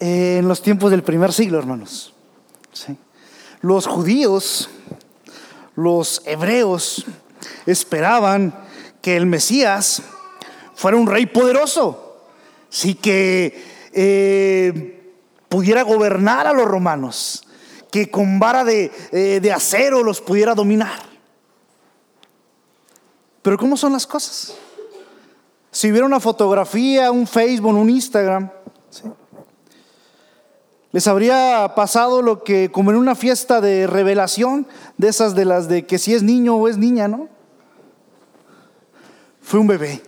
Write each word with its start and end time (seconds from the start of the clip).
eh, 0.00 0.38
en 0.38 0.48
los 0.48 0.62
tiempos 0.62 0.90
del 0.90 1.02
primer 1.02 1.32
siglo, 1.32 1.58
hermanos. 1.58 2.14
Los 3.60 3.86
judíos, 3.86 4.70
los 5.76 6.22
hebreos, 6.24 7.04
esperaban 7.66 8.54
que 9.02 9.16
el 9.16 9.26
Mesías 9.26 10.02
fuera 10.74 10.96
un 10.96 11.06
rey 11.06 11.26
poderoso, 11.26 12.24
sí 12.70 12.94
que 12.94 13.62
eh, 13.92 15.12
pudiera 15.50 15.82
gobernar 15.82 16.46
a 16.46 16.54
los 16.54 16.66
romanos, 16.66 17.46
que 17.90 18.10
con 18.10 18.38
vara 18.38 18.64
de, 18.64 18.90
eh, 19.12 19.40
de 19.42 19.52
acero 19.52 20.02
los 20.02 20.22
pudiera 20.22 20.54
dominar. 20.54 21.10
Pero 23.42 23.58
¿cómo 23.58 23.76
son 23.76 23.92
las 23.92 24.06
cosas? 24.06 24.54
Si 25.70 25.90
hubiera 25.90 26.06
una 26.06 26.20
fotografía, 26.20 27.10
un 27.10 27.26
Facebook, 27.26 27.74
un 27.74 27.90
Instagram, 27.90 28.50
les 30.92 31.06
habría 31.06 31.72
pasado 31.76 32.20
lo 32.20 32.42
que 32.42 32.70
como 32.70 32.90
en 32.90 32.96
una 32.96 33.14
fiesta 33.14 33.60
de 33.60 33.86
revelación, 33.86 34.66
de 34.98 35.08
esas 35.08 35.34
de 35.34 35.44
las 35.44 35.68
de 35.68 35.86
que 35.86 35.98
si 35.98 36.14
es 36.14 36.22
niño 36.22 36.56
o 36.56 36.68
es 36.68 36.78
niña, 36.78 37.06
¿no? 37.06 37.28
Fue 39.40 39.60
un 39.60 39.66
bebé, 39.66 40.02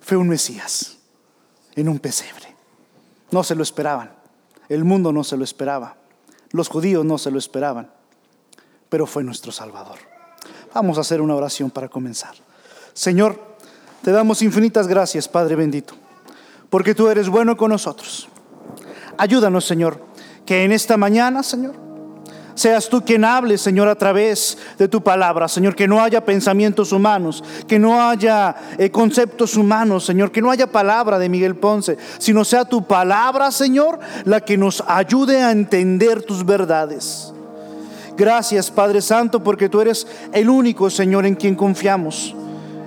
fue 0.00 0.16
un 0.16 0.28
Mesías 0.28 0.98
en 1.74 1.88
un 1.88 1.98
pesebre. 1.98 2.54
No 3.30 3.44
se 3.44 3.54
lo 3.54 3.62
esperaban, 3.62 4.12
el 4.68 4.84
mundo 4.84 5.12
no 5.12 5.24
se 5.24 5.36
lo 5.36 5.44
esperaba, 5.44 5.96
los 6.50 6.68
judíos 6.68 7.04
no 7.04 7.18
se 7.18 7.30
lo 7.30 7.38
esperaban, 7.38 7.90
pero 8.88 9.06
fue 9.06 9.22
nuestro 9.22 9.52
Salvador. 9.52 9.98
Vamos 10.74 10.98
a 10.98 11.02
hacer 11.02 11.20
una 11.20 11.34
oración 11.34 11.70
para 11.70 11.88
comenzar. 11.88 12.34
Señor, 12.92 13.38
te 14.02 14.10
damos 14.10 14.42
infinitas 14.42 14.88
gracias, 14.88 15.28
Padre 15.28 15.54
bendito, 15.54 15.94
porque 16.70 16.94
tú 16.94 17.08
eres 17.08 17.28
bueno 17.28 17.56
con 17.56 17.70
nosotros. 17.70 18.28
Ayúdanos, 19.20 19.66
Señor, 19.66 20.00
que 20.46 20.64
en 20.64 20.72
esta 20.72 20.96
mañana, 20.96 21.42
Señor, 21.42 21.74
seas 22.54 22.88
tú 22.88 23.04
quien 23.04 23.22
hable, 23.22 23.58
Señor, 23.58 23.86
a 23.86 23.94
través 23.94 24.56
de 24.78 24.88
tu 24.88 25.02
palabra, 25.02 25.46
Señor, 25.46 25.76
que 25.76 25.86
no 25.86 26.02
haya 26.02 26.24
pensamientos 26.24 26.90
humanos, 26.90 27.44
que 27.68 27.78
no 27.78 28.00
haya 28.00 28.56
eh, 28.78 28.90
conceptos 28.90 29.56
humanos, 29.56 30.06
Señor, 30.06 30.32
que 30.32 30.40
no 30.40 30.50
haya 30.50 30.72
palabra 30.72 31.18
de 31.18 31.28
Miguel 31.28 31.54
Ponce, 31.54 31.98
sino 32.16 32.46
sea 32.46 32.64
tu 32.64 32.86
palabra, 32.86 33.50
Señor, 33.50 34.00
la 34.24 34.40
que 34.40 34.56
nos 34.56 34.82
ayude 34.86 35.42
a 35.42 35.50
entender 35.50 36.22
tus 36.22 36.46
verdades. 36.46 37.30
Gracias, 38.16 38.70
Padre 38.70 39.02
Santo, 39.02 39.44
porque 39.44 39.68
tú 39.68 39.82
eres 39.82 40.06
el 40.32 40.48
único, 40.48 40.88
Señor, 40.88 41.26
en 41.26 41.34
quien 41.34 41.54
confiamos. 41.54 42.34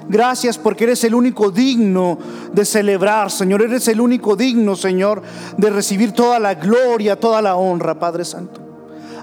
Gracias 0.09 0.58
porque 0.58 0.84
eres 0.84 1.04
el 1.04 1.16
único 1.16 1.52
digno 1.52 2.18
de 2.52 2.66
celebrar, 2.66 3.32
Señor. 3.32 3.62
Eres 3.62 3.88
el 3.88 4.02
único 4.02 4.36
digno, 4.36 4.76
Señor, 4.76 5.22
de 5.58 5.70
recibir 5.70 6.12
toda 6.12 6.40
la 6.40 6.56
gloria, 6.56 7.20
toda 7.20 7.42
la 7.42 7.56
honra, 7.56 7.98
Padre 7.98 8.26
Santo. 8.26 8.62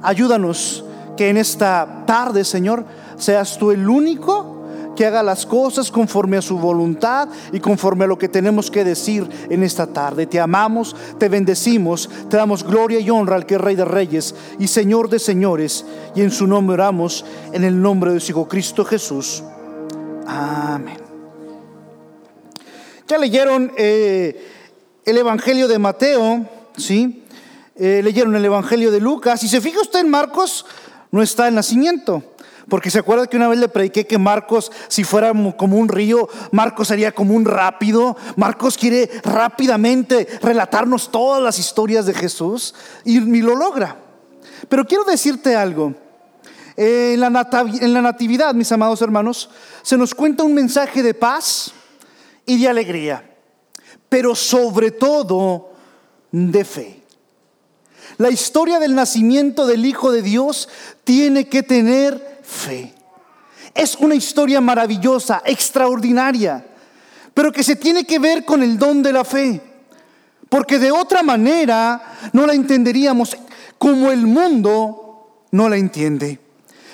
Ayúdanos 0.03 0.85
que 1.17 1.29
en 1.29 1.37
esta 1.37 2.05
tarde, 2.07 2.45
Señor, 2.45 2.85
seas 3.17 3.59
tú 3.59 3.71
el 3.71 3.89
único 3.89 4.61
que 4.97 5.07
haga 5.07 5.23
las 5.23 5.47
cosas 5.47 5.91
conforme 5.91 6.37
a 6.37 6.43
su 6.43 6.59
voluntad 6.59 7.29
y 7.53 7.61
conforme 7.61 8.05
a 8.05 8.07
lo 8.07 8.19
que 8.19 8.29
tenemos 8.29 8.71
que 8.71 8.85
decir 8.85 9.29
en 9.49 9.63
esta 9.63 9.87
tarde. 9.87 10.27
Te 10.27 10.41
amamos, 10.41 10.95
te 11.19 11.29
bendecimos, 11.29 12.09
te 12.29 12.37
damos 12.37 12.65
gloria 12.65 13.01
y 13.01 13.09
honra 13.09 13.37
al 13.37 13.47
que 13.47 13.55
es 13.55 13.61
Rey 13.61 13.77
de 13.77 13.85
Reyes 13.85 14.35
y 14.59 14.67
Señor 14.67 15.09
de 15.09 15.19
Señores. 15.19 15.85
Y 16.15 16.23
en 16.23 16.31
su 16.31 16.47
nombre 16.47 16.75
oramos, 16.75 17.25
en 17.53 17.65
el 17.65 17.81
nombre 17.81 18.13
de 18.13 18.21
su 18.21 18.33
Hijo 18.33 18.49
Cristo 18.49 18.85
Jesús. 18.85 19.43
Amén. 20.27 20.99
Ya 23.09 23.19
leyeron 23.19 23.73
eh, 23.77 24.49
el 25.05 25.19
Evangelio 25.19 25.67
de 25.67 25.79
Mateo, 25.79 26.49
¿sí? 26.77 27.25
Eh, 27.75 28.03
leyeron 28.05 28.37
el 28.37 28.45
Evangelio 28.45 28.91
de 28.91 29.01
Lucas. 29.01 29.43
Y 29.43 29.49
se 29.49 29.61
fija 29.61 29.81
usted 29.81 30.01
en 30.01 30.11
Marcos, 30.11 30.67
no 31.11 31.23
está 31.23 31.49
el 31.49 31.55
nacimiento. 31.55 32.23
Porque 32.69 32.91
se 32.91 33.01
acuerda 33.01 33.27
que 33.27 33.37
una 33.37 33.49
vez 33.49 33.59
le 33.59 33.69
prediqué 33.69 34.07
que 34.07 34.17
Marcos, 34.17 34.71
si 34.87 35.03
fuera 35.03 35.33
como 35.57 35.77
un 35.77 35.89
río, 35.89 36.29
Marcos 36.53 36.87
sería 36.89 37.13
como 37.13 37.35
un 37.35 37.45
rápido. 37.45 38.17
Marcos 38.37 38.79
quiere 38.79 39.11
rápidamente 39.25 40.29
relatarnos 40.41 41.11
todas 41.11 41.43
las 41.43 41.59
historias 41.59 42.07
de 42.07 42.15
Jesús 42.15 42.75
y, 43.05 43.17
y 43.19 43.43
lo 43.43 43.57
logra. 43.57 43.97
Pero 44.69 44.87
quiero 44.87 45.03
decirte 45.05 45.57
algo. 45.57 45.95
En 46.83 47.21
la, 47.21 47.29
natividad, 48.01 48.55
mis 48.55 48.73
amados 48.73 49.03
hermanos, 49.03 49.51
se 49.83 49.99
nos 49.99 50.15
cuenta 50.15 50.45
un 50.45 50.55
mensaje 50.55 51.03
de 51.03 51.13
paz 51.13 51.73
y 52.47 52.59
de 52.59 52.69
alegría, 52.69 53.37
pero 54.09 54.35
sobre 54.35 54.91
todo 54.91 55.75
de 56.33 56.65
fe. 56.65 57.03
La 58.17 58.31
historia 58.31 58.79
del 58.79 58.95
nacimiento 58.95 59.67
del 59.67 59.85
Hijo 59.85 60.11
de 60.11 60.23
Dios 60.23 60.71
tiene 61.05 61.51
que 61.51 61.63
tener 61.63 62.41
fe. 62.43 62.95
Es 63.75 63.97
una 63.97 64.15
historia 64.15 64.63
maravillosa, 64.63 65.43
extraordinaria, 65.45 66.65
pero 67.35 67.53
que 67.53 67.63
se 67.63 67.77
tiene 67.77 68.07
que 68.07 68.19
ver 68.19 68.47
con 68.47 68.63
el 68.63 68.79
don 68.79 69.03
de 69.03 69.13
la 69.13 69.27
fe, 69.27 69.61
porque 70.49 70.79
de 70.79 70.91
otra 70.91 71.23
manera 71.23 72.31
no 72.33 72.47
la 72.47 72.55
entenderíamos 72.55 73.37
como 73.77 74.11
el 74.11 74.27
mundo 74.27 75.45
no 75.51 75.69
la 75.69 75.77
entiende. 75.77 76.49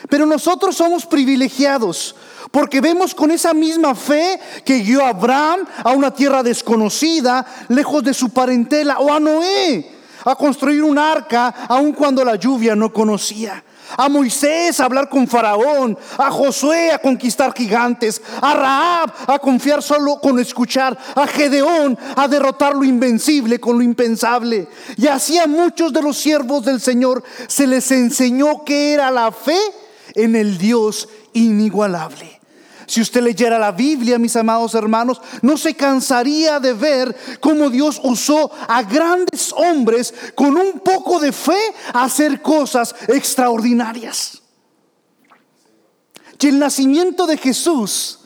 Pero 0.08 0.26
nosotros 0.26 0.76
somos 0.76 1.06
privilegiados 1.06 2.14
porque 2.50 2.80
vemos 2.80 3.14
con 3.14 3.30
esa 3.30 3.52
misma 3.52 3.94
fe 3.94 4.38
que 4.64 4.78
guió 4.78 5.04
a 5.04 5.10
Abraham 5.10 5.66
a 5.82 5.92
una 5.92 6.12
tierra 6.12 6.42
desconocida, 6.42 7.44
lejos 7.68 8.02
de 8.02 8.14
su 8.14 8.30
parentela, 8.30 8.98
o 8.98 9.12
a 9.12 9.20
Noé 9.20 9.92
a 10.24 10.34
construir 10.34 10.82
un 10.82 10.98
arca 10.98 11.54
aun 11.68 11.92
cuando 11.92 12.24
la 12.24 12.34
lluvia 12.36 12.74
no 12.74 12.92
conocía. 12.92 13.62
A 13.96 14.08
Moisés 14.08 14.80
a 14.80 14.84
hablar 14.84 15.08
con 15.08 15.28
Faraón, 15.28 15.96
a 16.18 16.28
Josué 16.30 16.90
a 16.90 16.98
conquistar 16.98 17.54
gigantes, 17.54 18.20
a 18.42 18.52
Raab 18.52 19.12
a 19.28 19.38
confiar 19.38 19.80
solo 19.80 20.18
con 20.20 20.40
escuchar, 20.40 20.98
a 21.14 21.26
Gedeón 21.28 21.96
a 22.16 22.26
derrotar 22.26 22.74
lo 22.74 22.82
invencible 22.82 23.60
con 23.60 23.78
lo 23.78 23.84
impensable. 23.84 24.68
Y 24.96 25.06
así 25.06 25.38
a 25.38 25.46
muchos 25.46 25.92
de 25.92 26.02
los 26.02 26.16
siervos 26.16 26.64
del 26.64 26.80
Señor 26.80 27.22
se 27.46 27.68
les 27.68 27.88
enseñó 27.92 28.64
que 28.64 28.92
era 28.92 29.12
la 29.12 29.30
fe 29.30 29.58
en 30.16 30.34
el 30.34 30.58
Dios 30.58 31.08
inigualable. 31.34 32.40
Si 32.86 33.00
usted 33.00 33.20
leyera 33.20 33.58
la 33.58 33.72
Biblia, 33.72 34.18
mis 34.18 34.36
amados 34.36 34.74
hermanos, 34.74 35.20
no 35.42 35.56
se 35.56 35.74
cansaría 35.74 36.60
de 36.60 36.72
ver 36.72 37.16
cómo 37.40 37.68
Dios 37.68 38.00
usó 38.02 38.50
a 38.68 38.82
grandes 38.82 39.52
hombres 39.52 40.14
con 40.34 40.56
un 40.56 40.80
poco 40.80 41.18
de 41.18 41.32
fe 41.32 41.58
a 41.92 42.04
hacer 42.04 42.42
cosas 42.42 42.94
extraordinarias. 43.08 44.42
Y 46.38 46.48
el 46.48 46.58
nacimiento 46.60 47.26
de 47.26 47.36
Jesús 47.38 48.20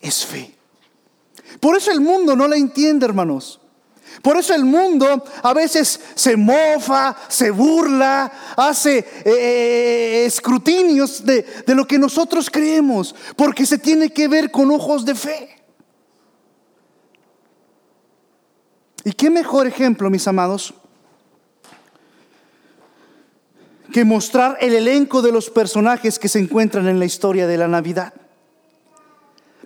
es 0.00 0.24
fe. 0.24 0.54
Por 1.60 1.76
eso 1.76 1.90
el 1.90 2.00
mundo 2.00 2.34
no 2.34 2.48
la 2.48 2.56
entiende, 2.56 3.04
hermanos. 3.04 3.60
Por 4.22 4.36
eso 4.36 4.54
el 4.54 4.64
mundo 4.64 5.24
a 5.42 5.52
veces 5.52 6.00
se 6.14 6.36
mofa, 6.36 7.16
se 7.28 7.50
burla, 7.50 8.30
hace 8.56 8.98
eh, 8.98 9.04
eh, 9.24 10.24
escrutinios 10.26 11.24
de, 11.24 11.42
de 11.66 11.74
lo 11.74 11.86
que 11.86 11.98
nosotros 11.98 12.48
creemos, 12.50 13.14
porque 13.36 13.66
se 13.66 13.78
tiene 13.78 14.10
que 14.10 14.28
ver 14.28 14.50
con 14.50 14.70
ojos 14.70 15.04
de 15.04 15.14
fe. 15.14 15.50
¿Y 19.04 19.12
qué 19.12 19.28
mejor 19.28 19.66
ejemplo, 19.66 20.08
mis 20.08 20.26
amados, 20.26 20.72
que 23.92 24.04
mostrar 24.04 24.56
el 24.60 24.74
elenco 24.74 25.20
de 25.20 25.30
los 25.30 25.50
personajes 25.50 26.18
que 26.18 26.28
se 26.28 26.38
encuentran 26.38 26.88
en 26.88 26.98
la 26.98 27.04
historia 27.04 27.46
de 27.46 27.58
la 27.58 27.68
Navidad? 27.68 28.14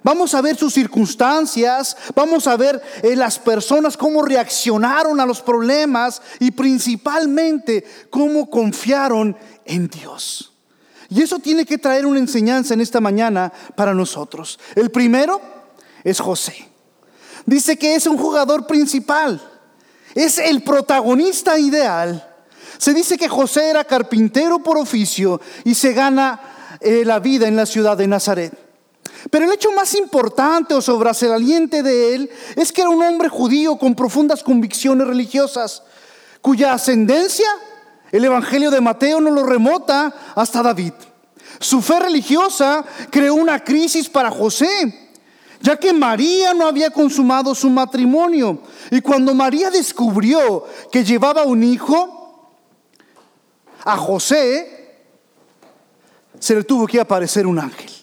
Vamos 0.09 0.33
a 0.33 0.41
ver 0.41 0.57
sus 0.57 0.73
circunstancias, 0.73 1.95
vamos 2.15 2.47
a 2.47 2.57
ver 2.57 2.81
eh, 3.03 3.15
las 3.15 3.39
personas 3.39 3.95
cómo 3.95 4.23
reaccionaron 4.23 5.21
a 5.21 5.27
los 5.27 5.43
problemas 5.43 6.23
y 6.41 6.51
principalmente 6.51 7.84
cómo 8.09 8.49
confiaron 8.49 9.37
en 9.66 9.87
Dios. 9.89 10.55
Y 11.10 11.21
eso 11.21 11.39
tiene 11.41 11.66
que 11.66 11.77
traer 11.77 12.07
una 12.07 12.21
enseñanza 12.21 12.72
en 12.72 12.81
esta 12.81 13.03
mañana 13.03 13.53
para 13.77 13.93
nosotros. 13.93 14.59
El 14.75 14.91
primero 14.91 15.43
es 16.03 16.21
José. 16.21 16.57
Dice 17.45 17.77
que 17.77 17.95
es 17.95 18.07
un 18.07 18.16
jugador 18.16 18.66
principal, 18.66 19.39
es 20.15 20.39
el 20.39 20.63
protagonista 20.63 21.59
ideal. 21.59 22.34
Se 22.78 22.95
dice 22.95 23.19
que 23.19 23.28
José 23.28 23.69
era 23.69 23.84
carpintero 23.84 24.61
por 24.61 24.78
oficio 24.78 25.39
y 25.65 25.75
se 25.75 25.93
gana 25.93 26.78
eh, 26.81 27.03
la 27.04 27.19
vida 27.19 27.47
en 27.47 27.57
la 27.57 27.66
ciudad 27.66 27.99
de 27.99 28.09
Nazaret. 28.09 28.67
Pero 29.30 29.44
el 29.44 29.53
hecho 29.53 29.72
más 29.72 29.94
importante 29.94 30.74
o 30.74 30.80
sobresaliente 30.80 31.82
de 31.82 32.15
él 32.15 32.30
es 32.56 32.72
que 32.72 32.82
era 32.82 32.91
un 32.91 33.03
hombre 33.03 33.28
judío 33.28 33.76
con 33.76 33.94
profundas 33.94 34.42
convicciones 34.42 35.06
religiosas, 35.06 35.82
cuya 36.41 36.72
ascendencia 36.72 37.48
el 38.12 38.24
Evangelio 38.24 38.70
de 38.70 38.80
Mateo 38.80 39.20
no 39.20 39.30
lo 39.30 39.44
remota 39.44 40.15
hasta 40.34 40.62
David. 40.62 40.92
Su 41.59 41.82
fe 41.82 41.98
religiosa 41.98 42.84
creó 43.10 43.34
una 43.34 43.62
crisis 43.62 44.09
para 44.09 44.30
José, 44.30 45.10
ya 45.60 45.76
que 45.76 45.92
María 45.92 46.54
no 46.54 46.66
había 46.66 46.91
consumado 46.91 47.54
su 47.54 47.68
matrimonio. 47.68 48.62
Y 48.91 49.00
cuando 49.00 49.34
María 49.34 49.70
descubrió 49.70 50.65
que 50.92 51.04
llevaba 51.04 51.42
un 51.42 51.65
hijo, 51.65 52.54
a 53.84 53.97
José 53.97 54.97
se 56.38 56.54
le 56.54 56.62
tuvo 56.62 56.86
que 56.86 57.00
aparecer 57.00 57.47
un 57.47 57.59
ángel. 57.59 57.97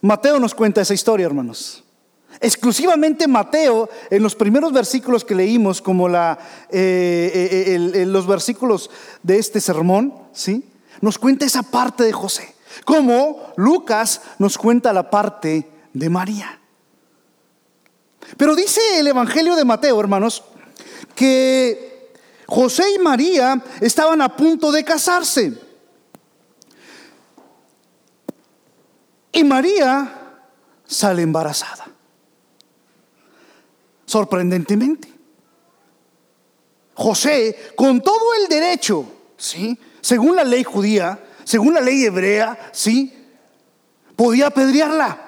Mateo 0.00 0.38
nos 0.38 0.54
cuenta 0.54 0.80
esa 0.80 0.94
historia, 0.94 1.26
hermanos. 1.26 1.82
Exclusivamente 2.40 3.26
Mateo, 3.26 3.88
en 4.10 4.22
los 4.22 4.36
primeros 4.36 4.72
versículos 4.72 5.24
que 5.24 5.34
leímos, 5.34 5.82
como 5.82 6.08
la, 6.08 6.38
eh, 6.70 7.92
eh, 7.94 8.06
los 8.06 8.26
versículos 8.26 8.90
de 9.22 9.38
este 9.38 9.60
sermón, 9.60 10.14
¿sí? 10.32 10.64
nos 11.00 11.18
cuenta 11.18 11.46
esa 11.46 11.62
parte 11.62 12.04
de 12.04 12.12
José. 12.12 12.54
Como 12.84 13.52
Lucas 13.56 14.20
nos 14.38 14.56
cuenta 14.56 14.92
la 14.92 15.10
parte 15.10 15.68
de 15.92 16.08
María. 16.08 16.60
Pero 18.36 18.54
dice 18.54 18.80
el 18.98 19.08
Evangelio 19.08 19.56
de 19.56 19.64
Mateo, 19.64 19.98
hermanos, 19.98 20.44
que 21.14 22.12
José 22.46 22.84
y 22.94 22.98
María 22.98 23.62
estaban 23.80 24.22
a 24.22 24.36
punto 24.36 24.70
de 24.70 24.84
casarse. 24.84 25.67
Y 29.32 29.44
María 29.44 30.40
sale 30.86 31.22
embarazada. 31.22 31.86
Sorprendentemente. 34.06 35.12
José, 36.94 37.72
con 37.76 38.00
todo 38.00 38.34
el 38.34 38.48
derecho, 38.48 39.04
¿sí? 39.36 39.78
según 40.00 40.34
la 40.34 40.42
ley 40.42 40.64
judía, 40.64 41.22
según 41.44 41.74
la 41.74 41.80
ley 41.80 42.04
hebrea, 42.04 42.70
¿sí? 42.72 43.14
podía 44.16 44.48
apedrearla. 44.48 45.27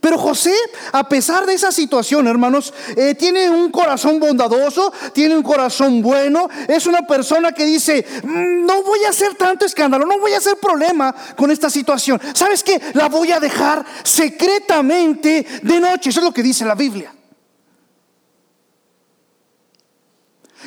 Pero 0.00 0.18
José, 0.18 0.54
a 0.92 1.08
pesar 1.08 1.46
de 1.46 1.54
esa 1.54 1.72
situación, 1.72 2.26
hermanos, 2.26 2.72
eh, 2.96 3.14
tiene 3.14 3.50
un 3.50 3.70
corazón 3.70 4.18
bondadoso, 4.18 4.92
tiene 5.12 5.36
un 5.36 5.42
corazón 5.42 6.02
bueno, 6.02 6.48
es 6.68 6.86
una 6.86 7.06
persona 7.06 7.52
que 7.52 7.64
dice, 7.64 8.04
mm, 8.22 8.64
no 8.66 8.82
voy 8.82 9.04
a 9.04 9.10
hacer 9.10 9.34
tanto 9.34 9.66
escándalo, 9.66 10.06
no 10.06 10.18
voy 10.18 10.32
a 10.32 10.38
hacer 10.38 10.56
problema 10.56 11.14
con 11.36 11.50
esta 11.50 11.68
situación. 11.68 12.20
¿Sabes 12.34 12.62
qué? 12.62 12.80
La 12.94 13.08
voy 13.08 13.32
a 13.32 13.40
dejar 13.40 13.84
secretamente 14.02 15.46
de 15.62 15.80
noche, 15.80 16.10
eso 16.10 16.20
es 16.20 16.24
lo 16.24 16.32
que 16.32 16.42
dice 16.42 16.64
la 16.64 16.74
Biblia. 16.74 17.14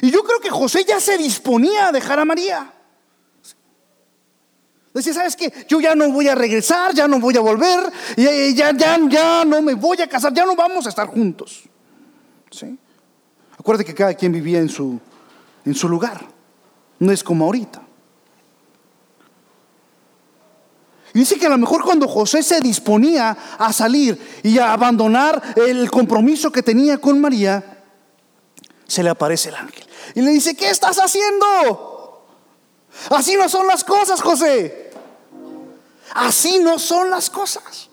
Y 0.02 0.12
yo 0.12 0.24
creo 0.24 0.40
que 0.40 0.50
José 0.50 0.84
ya 0.86 1.00
se 1.00 1.18
disponía 1.18 1.88
a 1.88 1.92
dejar 1.92 2.20
a 2.20 2.26
María. 2.26 2.72
Decía, 4.96 5.14
¿sabes 5.14 5.36
qué? 5.36 5.52
Yo 5.68 5.82
ya 5.82 5.94
no 5.94 6.10
voy 6.10 6.30
a 6.30 6.36
regresar, 6.36 6.94
ya 6.94 7.06
no 7.06 7.20
voy 7.20 7.36
a 7.36 7.42
volver, 7.42 7.92
ya, 8.16 8.72
ya, 8.72 8.98
ya 9.10 9.44
no 9.44 9.62
me 9.62 9.74
voy 9.74 10.02
a 10.02 10.08
casar, 10.08 10.34
ya 10.34 10.46
no 10.46 10.56
vamos 10.56 10.86
a 10.86 10.90
estar 10.90 11.06
juntos. 11.08 11.64
¿Sí? 12.50 12.80
Acuérdate 13.60 13.84
que 13.84 13.94
cada 13.94 14.14
quien 14.14 14.32
vivía 14.32 14.60
en 14.60 14.70
su, 14.70 14.98
en 15.66 15.76
su 15.76 15.90
lugar, 15.90 16.26
no 17.00 17.12
es 17.12 17.26
como 17.26 17.44
ahorita. 17.44 17.82
Y 21.14 21.20
dice 21.20 21.38
que 21.38 21.48
a 21.48 21.50
lo 21.50 21.58
mejor 21.58 21.84
cuando 21.84 22.08
José 22.08 22.42
se 22.42 22.62
disponía 22.62 23.36
a 23.58 23.74
salir 23.74 24.18
y 24.44 24.60
a 24.60 24.72
abandonar 24.72 25.42
el 25.58 25.92
compromiso 25.92 26.54
que 26.54 26.64
tenía 26.64 27.00
con 27.00 27.20
María, 27.20 27.84
se 28.88 29.04
le 29.04 29.10
aparece 29.10 29.50
el 29.50 29.56
ángel 29.56 29.86
y 30.14 30.22
le 30.22 30.32
dice, 30.32 30.56
¿qué 30.56 30.70
estás 30.70 30.98
haciendo? 31.00 32.26
Así 33.10 33.36
no 33.36 33.50
son 33.50 33.68
las 33.68 33.84
cosas, 33.84 34.22
José. 34.22 34.85
Así 36.16 36.60
no 36.60 36.80
son 36.80 37.10
las 37.10 37.30
cosas. 37.30 37.90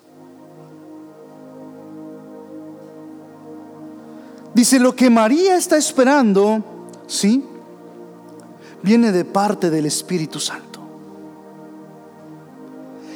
Dice, 4.54 4.78
lo 4.78 4.94
que 4.94 5.10
María 5.10 5.56
está 5.56 5.76
esperando, 5.76 6.62
¿sí? 7.08 7.44
Viene 8.80 9.10
de 9.10 9.24
parte 9.24 9.70
del 9.70 9.86
Espíritu 9.86 10.38
Santo. 10.38 10.80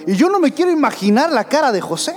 Y 0.08 0.14
yo 0.16 0.28
no 0.28 0.40
me 0.40 0.52
quiero 0.52 0.72
imaginar 0.72 1.30
la 1.30 1.44
cara 1.44 1.70
de 1.70 1.80
José. 1.80 2.16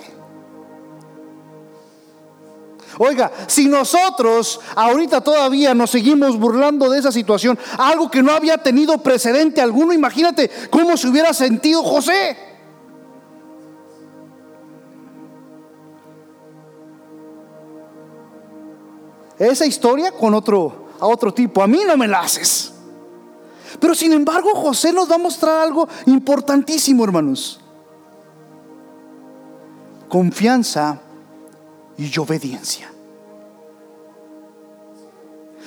Oiga, 2.97 3.31
si 3.45 3.67
nosotros 3.67 4.59
ahorita 4.75 5.21
todavía 5.21 5.75
nos 5.75 5.91
seguimos 5.91 6.39
burlando 6.39 6.89
de 6.89 6.99
esa 6.99 7.11
situación, 7.11 7.57
algo 7.77 8.09
que 8.09 8.23
no 8.23 8.31
había 8.31 8.57
tenido 8.57 8.97
precedente 8.97 9.61
alguno, 9.61 9.93
imagínate 9.93 10.49
cómo 10.71 10.97
se 10.97 11.07
hubiera 11.07 11.33
sentido 11.33 11.83
José. 11.83 12.48
Esa 19.47 19.65
historia 19.65 20.11
con 20.11 20.33
otro, 20.33 20.89
a 20.99 21.07
otro 21.07 21.33
tipo. 21.33 21.63
A 21.63 21.67
mí 21.67 21.81
no 21.87 21.95
me 21.95 22.07
la 22.07 22.21
haces. 22.21 22.73
Pero 23.79 23.95
sin 23.95 24.13
embargo, 24.13 24.49
José 24.53 24.91
nos 24.91 25.09
va 25.09 25.15
a 25.15 25.19
mostrar 25.19 25.61
algo 25.61 25.87
importantísimo, 26.05 27.03
hermanos. 27.03 27.59
Confianza 30.09 30.99
y 31.97 32.17
obediencia. 32.17 32.91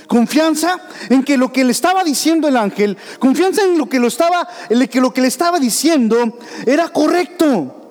Confianza 0.06 0.78
en 1.08 1.22
que 1.22 1.38
lo 1.38 1.52
que 1.52 1.64
le 1.64 1.72
estaba 1.72 2.04
diciendo 2.04 2.48
el 2.48 2.56
ángel, 2.56 2.98
confianza 3.18 3.62
en 3.62 3.78
lo 3.78 3.88
que 3.88 3.98
lo 3.98 4.08
estaba, 4.08 4.46
en 4.68 4.86
que 4.86 5.00
lo 5.00 5.14
que 5.14 5.22
le 5.22 5.28
estaba 5.28 5.58
diciendo 5.58 6.38
era 6.66 6.88
correcto 6.88 7.81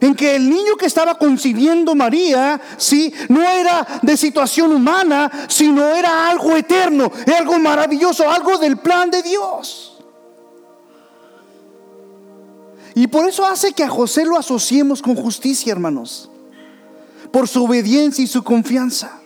en 0.00 0.14
que 0.14 0.36
el 0.36 0.48
niño 0.48 0.76
que 0.76 0.86
estaba 0.86 1.16
concibiendo 1.16 1.94
María, 1.94 2.60
sí, 2.76 3.12
no 3.28 3.42
era 3.42 3.86
de 4.02 4.16
situación 4.16 4.72
humana, 4.72 5.30
sino 5.48 5.86
era 5.86 6.28
algo 6.28 6.56
eterno, 6.56 7.10
algo 7.36 7.58
maravilloso, 7.58 8.28
algo 8.28 8.58
del 8.58 8.78
plan 8.78 9.10
de 9.10 9.22
Dios. 9.22 9.98
Y 12.94 13.06
por 13.06 13.28
eso 13.28 13.46
hace 13.46 13.72
que 13.72 13.84
a 13.84 13.88
José 13.88 14.24
lo 14.24 14.36
asociemos 14.36 15.02
con 15.02 15.14
justicia, 15.14 15.72
hermanos, 15.72 16.30
por 17.30 17.46
su 17.46 17.64
obediencia 17.64 18.24
y 18.24 18.26
su 18.26 18.42
confianza. 18.42 19.20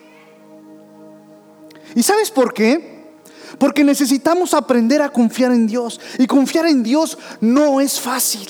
¿Y 1.95 2.03
sabes 2.03 2.31
por 2.31 2.53
qué? 2.53 2.93
Porque 3.57 3.83
necesitamos 3.83 4.53
aprender 4.53 5.01
a 5.01 5.09
confiar 5.09 5.51
en 5.51 5.67
Dios. 5.67 5.99
Y 6.17 6.27
confiar 6.27 6.67
en 6.67 6.83
Dios 6.83 7.17
no 7.39 7.81
es 7.81 7.99
fácil. 7.99 8.47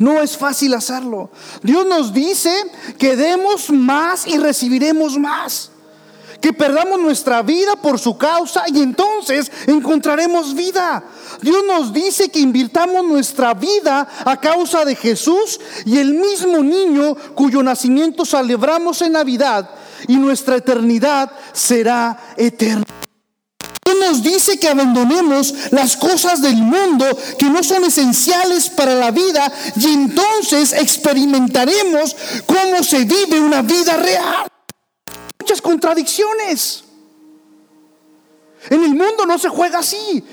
No 0.00 0.22
es 0.22 0.34
fácil 0.34 0.72
hacerlo. 0.72 1.28
Dios 1.62 1.86
nos 1.86 2.14
dice 2.14 2.50
que 2.98 3.16
demos 3.16 3.68
más 3.68 4.26
y 4.26 4.38
recibiremos 4.38 5.18
más. 5.18 5.70
Que 6.40 6.54
perdamos 6.54 6.98
nuestra 6.98 7.42
vida 7.42 7.76
por 7.76 7.98
su 7.98 8.16
causa 8.16 8.64
y 8.68 8.80
entonces 8.80 9.52
encontraremos 9.66 10.54
vida. 10.54 11.04
Dios 11.42 11.62
nos 11.66 11.92
dice 11.92 12.30
que 12.30 12.40
invirtamos 12.40 13.04
nuestra 13.04 13.52
vida 13.52 14.08
a 14.24 14.40
causa 14.40 14.86
de 14.86 14.96
Jesús 14.96 15.60
y 15.84 15.98
el 15.98 16.14
mismo 16.14 16.62
niño 16.62 17.14
cuyo 17.34 17.62
nacimiento 17.62 18.24
celebramos 18.24 19.02
en 19.02 19.12
Navidad 19.12 19.68
y 20.08 20.16
nuestra 20.16 20.56
eternidad 20.56 21.30
será 21.52 22.18
eterna 22.38 22.86
nos 24.00 24.22
dice 24.22 24.58
que 24.58 24.68
abandonemos 24.68 25.54
las 25.70 25.96
cosas 25.96 26.42
del 26.42 26.56
mundo 26.56 27.06
que 27.38 27.46
no 27.46 27.62
son 27.62 27.84
esenciales 27.84 28.68
para 28.70 28.94
la 28.94 29.10
vida 29.10 29.52
y 29.76 29.86
entonces 29.86 30.72
experimentaremos 30.72 32.16
cómo 32.46 32.82
se 32.82 33.04
vive 33.04 33.40
una 33.40 33.62
vida 33.62 33.96
real. 33.96 34.48
Muchas 35.38 35.62
contradicciones. 35.62 36.84
En 38.68 38.82
el 38.82 38.90
mundo 38.90 39.24
no 39.26 39.38
se 39.38 39.48
juega 39.48 39.78
así. 39.78 40.24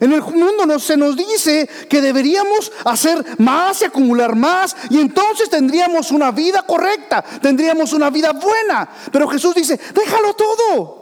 En 0.00 0.12
el 0.12 0.22
mundo 0.22 0.64
no, 0.64 0.78
se 0.78 0.96
nos 0.96 1.16
dice 1.16 1.68
que 1.88 2.00
deberíamos 2.00 2.70
hacer 2.84 3.24
más 3.38 3.82
y 3.82 3.86
acumular 3.86 4.36
más 4.36 4.76
y 4.90 5.00
entonces 5.00 5.50
tendríamos 5.50 6.12
una 6.12 6.30
vida 6.30 6.62
correcta, 6.62 7.24
tendríamos 7.42 7.92
una 7.92 8.08
vida 8.10 8.32
buena. 8.32 8.88
Pero 9.10 9.26
Jesús 9.28 9.56
dice, 9.56 9.78
déjalo 9.94 10.34
todo. 10.34 10.97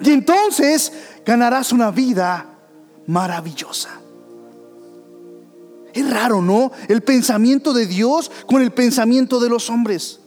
Y 0.00 0.10
entonces 0.10 0.92
ganarás 1.24 1.72
una 1.72 1.90
vida 1.90 2.46
maravillosa. 3.06 3.90
Es 5.92 6.08
raro, 6.08 6.40
¿no? 6.40 6.70
El 6.88 7.02
pensamiento 7.02 7.72
de 7.72 7.86
Dios 7.86 8.30
con 8.46 8.62
el 8.62 8.70
pensamiento 8.70 9.40
de 9.40 9.48
los 9.48 9.68
hombres. 9.70 10.20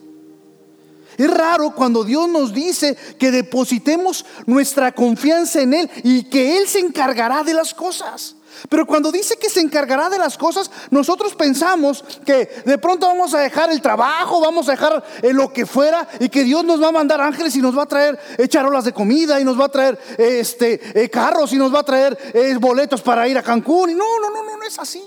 Es 1.17 1.29
raro 1.29 1.73
cuando 1.75 2.03
Dios 2.03 2.27
nos 2.27 2.53
dice 2.53 2.97
que 3.19 3.31
depositemos 3.31 4.25
nuestra 4.45 4.91
confianza 4.93 5.61
en 5.61 5.73
Él 5.73 5.89
y 6.03 6.23
que 6.23 6.57
Él 6.57 6.67
se 6.67 6.79
encargará 6.79 7.43
de 7.43 7.53
las 7.53 7.73
cosas. 7.73 8.35
Pero 8.69 8.85
cuando 8.85 9.11
dice 9.11 9.37
que 9.37 9.49
se 9.49 9.59
encargará 9.59 10.09
de 10.09 10.17
las 10.17 10.37
cosas, 10.37 10.69
nosotros 10.89 11.35
pensamos 11.35 12.03
que 12.25 12.49
de 12.65 12.77
pronto 12.77 13.07
vamos 13.07 13.33
a 13.33 13.39
dejar 13.39 13.71
el 13.71 13.81
trabajo, 13.81 14.39
vamos 14.39 14.67
a 14.67 14.71
dejar 14.71 15.03
eh, 15.21 15.33
lo 15.33 15.51
que 15.51 15.65
fuera 15.65 16.07
y 16.19 16.29
que 16.29 16.43
Dios 16.43 16.63
nos 16.63 16.81
va 16.81 16.89
a 16.89 16.91
mandar 16.91 17.21
ángeles 17.21 17.55
y 17.55 17.61
nos 17.61 17.77
va 17.77 17.83
a 17.83 17.87
traer 17.87 18.19
charolas 18.47 18.85
de 18.85 18.93
comida 18.93 19.39
y 19.39 19.43
nos 19.43 19.59
va 19.59 19.65
a 19.65 19.69
traer 19.69 19.99
este, 20.17 21.01
eh, 21.01 21.09
carros 21.09 21.53
y 21.53 21.57
nos 21.57 21.73
va 21.73 21.79
a 21.79 21.83
traer 21.83 22.17
eh, 22.33 22.55
boletos 22.59 23.01
para 23.01 23.27
ir 23.27 23.37
a 23.37 23.43
Cancún. 23.43 23.91
Y 23.91 23.95
no, 23.95 24.19
no, 24.19 24.29
no, 24.29 24.43
no, 24.43 24.57
no 24.57 24.63
es 24.63 24.79
así. 24.79 25.03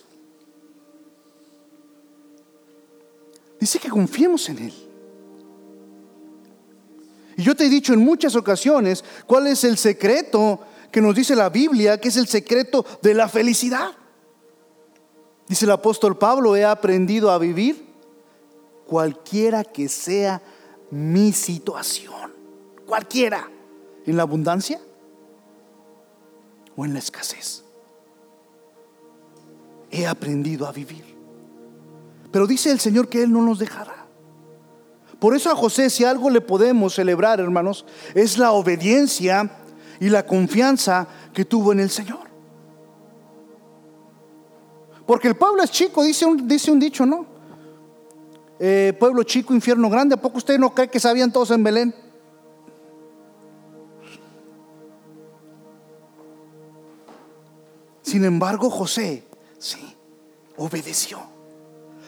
Dice 3.59 3.79
que 3.79 3.89
confiemos 3.89 4.49
en 4.49 4.59
Él. 4.59 4.75
Y 7.37 7.43
yo 7.43 7.55
te 7.55 7.67
he 7.67 7.69
dicho 7.69 7.93
en 7.93 8.01
muchas 8.01 8.35
ocasiones 8.35 9.05
cuál 9.27 9.47
es 9.47 9.65
el 9.65 9.77
secreto 9.77 10.61
que 10.91 11.01
nos 11.01 11.15
dice 11.15 11.37
la 11.37 11.49
Biblia, 11.49 12.01
que 12.01 12.09
es 12.09 12.17
el 12.17 12.27
secreto 12.27 12.85
de 13.03 13.15
la 13.15 13.29
felicidad. 13.29 13.93
Dice 15.49 15.65
el 15.65 15.71
apóstol 15.71 16.19
Pablo, 16.19 16.57
he 16.57 16.65
aprendido 16.65 17.31
a 17.31 17.39
vivir 17.39 17.87
cualquiera 18.87 19.65
que 19.65 19.89
sea 19.89 20.43
mi 20.91 21.33
situación, 21.33 22.33
cualquiera, 22.87 23.51
en 24.07 24.17
la 24.17 24.23
abundancia 24.23 24.81
o 26.77 26.85
en 26.85 26.93
la 26.93 27.01
escasez. 27.01 27.65
He 29.91 30.07
aprendido 30.07 30.67
a 30.67 30.73
vivir. 30.73 31.17
Pero 32.31 32.47
dice 32.47 32.71
el 32.71 32.81
Señor 32.81 33.09
que 33.09 33.23
Él 33.23 33.33
no 33.33 33.43
nos 33.43 33.59
dejará. 33.59 34.07
Por 35.19 35.35
eso 35.35 35.51
a 35.51 35.57
José, 35.57 35.91
si 35.91 36.05
algo 36.05 36.29
le 36.29 36.41
podemos 36.41 36.95
celebrar, 36.95 37.41
hermanos, 37.41 37.87
es 38.15 38.37
la 38.37 38.53
obediencia 38.53 39.51
y 40.01 40.09
la 40.09 40.27
confianza 40.27 41.07
que 41.33 41.45
tuvo 41.45 41.73
en 41.73 41.81
el 41.81 41.91
Señor. 41.91 42.27
Porque 45.07 45.29
el 45.29 45.37
pueblo 45.37 45.63
es 45.63 45.71
chico, 45.71 46.03
dice 46.03 46.27
un, 46.27 46.49
dice 46.49 46.71
un 46.71 46.81
dicho, 46.81 47.07
¿no? 47.07 47.27
Eh, 48.59 48.97
pueblo 48.99 49.23
chico, 49.23 49.55
infierno 49.55 49.89
grande. 49.89 50.15
¿A 50.15 50.21
poco 50.21 50.39
usted 50.39 50.59
no 50.59 50.75
cree 50.75 50.89
que 50.89 50.99
sabían 50.99 51.33
todos 51.33 51.51
en 51.51 51.63
Belén? 51.63 51.95
Sin 58.03 58.25
embargo, 58.25 58.71
José, 58.71 59.25
sí, 59.59 59.97
obedeció. 60.57 61.21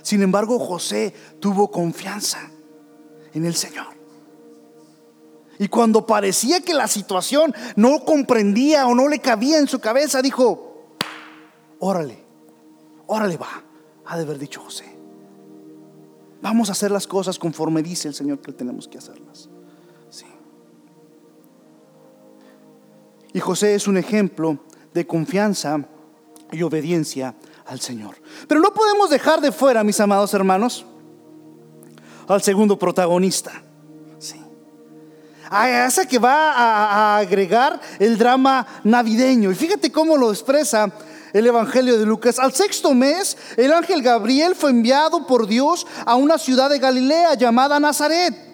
Sin 0.03 0.23
embargo, 0.23 0.59
José 0.59 1.13
tuvo 1.39 1.71
confianza 1.71 2.39
en 3.35 3.45
el 3.45 3.55
Señor. 3.55 3.98
Y 5.59 5.69
cuando 5.69 6.07
parecía 6.07 6.61
que 6.61 6.73
la 6.73 6.87
situación 6.87 7.55
no 7.77 8.05
comprendía 8.05 8.87
o 8.87 8.95
no 8.95 9.09
le 9.09 9.19
cabía 9.19 9.59
en 9.59 9.67
su 9.67 9.81
cabeza, 9.81 10.23
dijo, 10.23 10.87
órale, 11.81 12.25
órale 13.07 13.37
va, 13.37 13.65
ha 14.07 14.17
de 14.17 14.23
haber 14.23 14.39
dicho 14.39 14.61
José. 14.61 14.97
Vamos 16.41 16.69
a 16.69 16.73
hacer 16.73 16.93
las 16.93 17.07
cosas 17.07 17.39
conforme 17.39 17.83
dice 17.83 18.07
el 18.07 18.15
Señor 18.15 18.39
que 18.39 18.53
tenemos 18.53 18.87
que 18.87 18.99
hacerlas. 18.99 19.49
Sí. 20.11 20.27
Y 23.33 23.41
José 23.41 23.75
es 23.75 23.89
un 23.89 23.97
ejemplo 23.97 24.59
de 24.95 25.07
confianza 25.07 25.85
y 26.53 26.63
obediencia 26.63 27.35
al 27.67 27.81
Señor. 27.81 28.17
Pero 28.47 28.61
no 28.61 28.73
podemos 28.73 29.11
dejar 29.11 29.41
de 29.41 29.51
fuera, 29.51 29.83
mis 29.83 29.99
amados 29.99 30.33
hermanos, 30.35 30.87
al 32.29 32.43
segundo 32.43 32.79
protagonista. 32.79 33.65
A 35.51 35.87
esa 35.87 36.07
que 36.07 36.19
va 36.19 36.53
a, 36.53 37.19
agregar 37.19 37.81
el 37.99 38.19
drama 38.19 38.67
navideño. 38.85 39.51
Y 39.51 39.55
fíjate 39.55 39.91
cómo 39.91 40.17
lo 40.17 40.31
expresa 40.31 40.91
el 41.33 41.47
Evangelio 41.47 41.99
de 41.99 42.07
Lucas. 42.07 42.39
Al 42.39 42.53
sexto 42.53 42.95
mes, 42.95 43.37
el 43.57 43.73
ángel 43.73 44.03
Gabriel 44.03 44.55
fue 44.55 44.71
enviado 44.71 45.27
por 45.27 45.47
Dios 45.47 45.87
a 46.05 46.15
una 46.15 46.39
ciudad 46.39 46.71
de 46.71 46.79
Galilea 46.79 47.35
llamada 47.35 47.81
Nazaret 47.81 48.49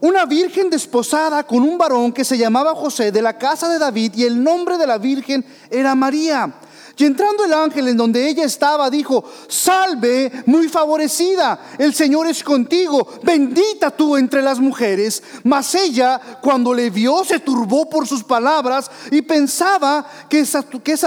una 0.00 0.24
virgen 0.24 0.70
desposada 0.70 1.42
con 1.44 1.60
un 1.62 1.76
varón 1.76 2.12
que 2.12 2.24
se 2.24 2.38
llamaba 2.38 2.74
José 2.74 3.12
de 3.12 3.20
la 3.20 3.36
casa 3.36 3.68
de 3.68 3.78
David 3.78 4.12
y 4.14 4.24
el 4.24 4.42
nombre 4.42 4.78
de 4.78 4.86
la 4.86 4.98
virgen 4.98 5.44
era 5.70 5.94
María. 5.94 6.54
Y 7.00 7.06
entrando 7.06 7.46
el 7.46 7.54
ángel 7.54 7.88
en 7.88 7.96
donde 7.96 8.28
ella 8.28 8.44
estaba, 8.44 8.90
dijo, 8.90 9.24
salve, 9.48 10.30
muy 10.44 10.68
favorecida, 10.68 11.58
el 11.78 11.94
Señor 11.94 12.26
es 12.26 12.44
contigo, 12.44 13.08
bendita 13.22 13.90
tú 13.90 14.18
entre 14.18 14.42
las 14.42 14.58
mujeres. 14.58 15.22
Mas 15.42 15.74
ella, 15.74 16.20
cuando 16.42 16.74
le 16.74 16.90
vio, 16.90 17.24
se 17.24 17.38
turbó 17.38 17.88
por 17.88 18.06
sus 18.06 18.22
palabras 18.22 18.90
y 19.10 19.22
pensaba 19.22 20.06
que 20.28 20.40
esa, 20.40 20.62
que 20.62 20.98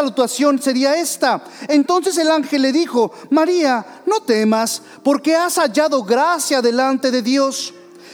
sería 0.60 0.96
esta. 0.96 1.44
Entonces 1.68 2.18
el 2.18 2.32
ángel 2.32 2.64
le 2.64 2.72
dijo, 2.72 3.12
María, 3.30 3.86
no 4.08 4.22
temas, 4.22 4.82
porque 5.04 5.36
has 5.36 5.60
hallado 5.60 6.04
gracia 6.04 6.64
delante 6.64 7.12
de 7.12 7.22
Dios 7.22 7.72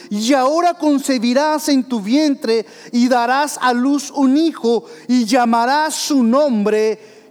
y 0.10 0.34
ahora 0.34 0.74
concebirás 0.74 1.70
en 1.70 1.84
tu 1.86 2.02
vientre 2.02 2.66
y 2.92 3.08
darás 3.08 3.58
a 3.62 3.72
luz 3.72 4.12
un 4.12 4.36
hijo 4.36 4.84
y 5.08 5.24
llamarás 5.24 5.96
su 5.96 6.24
nombre 6.24 7.19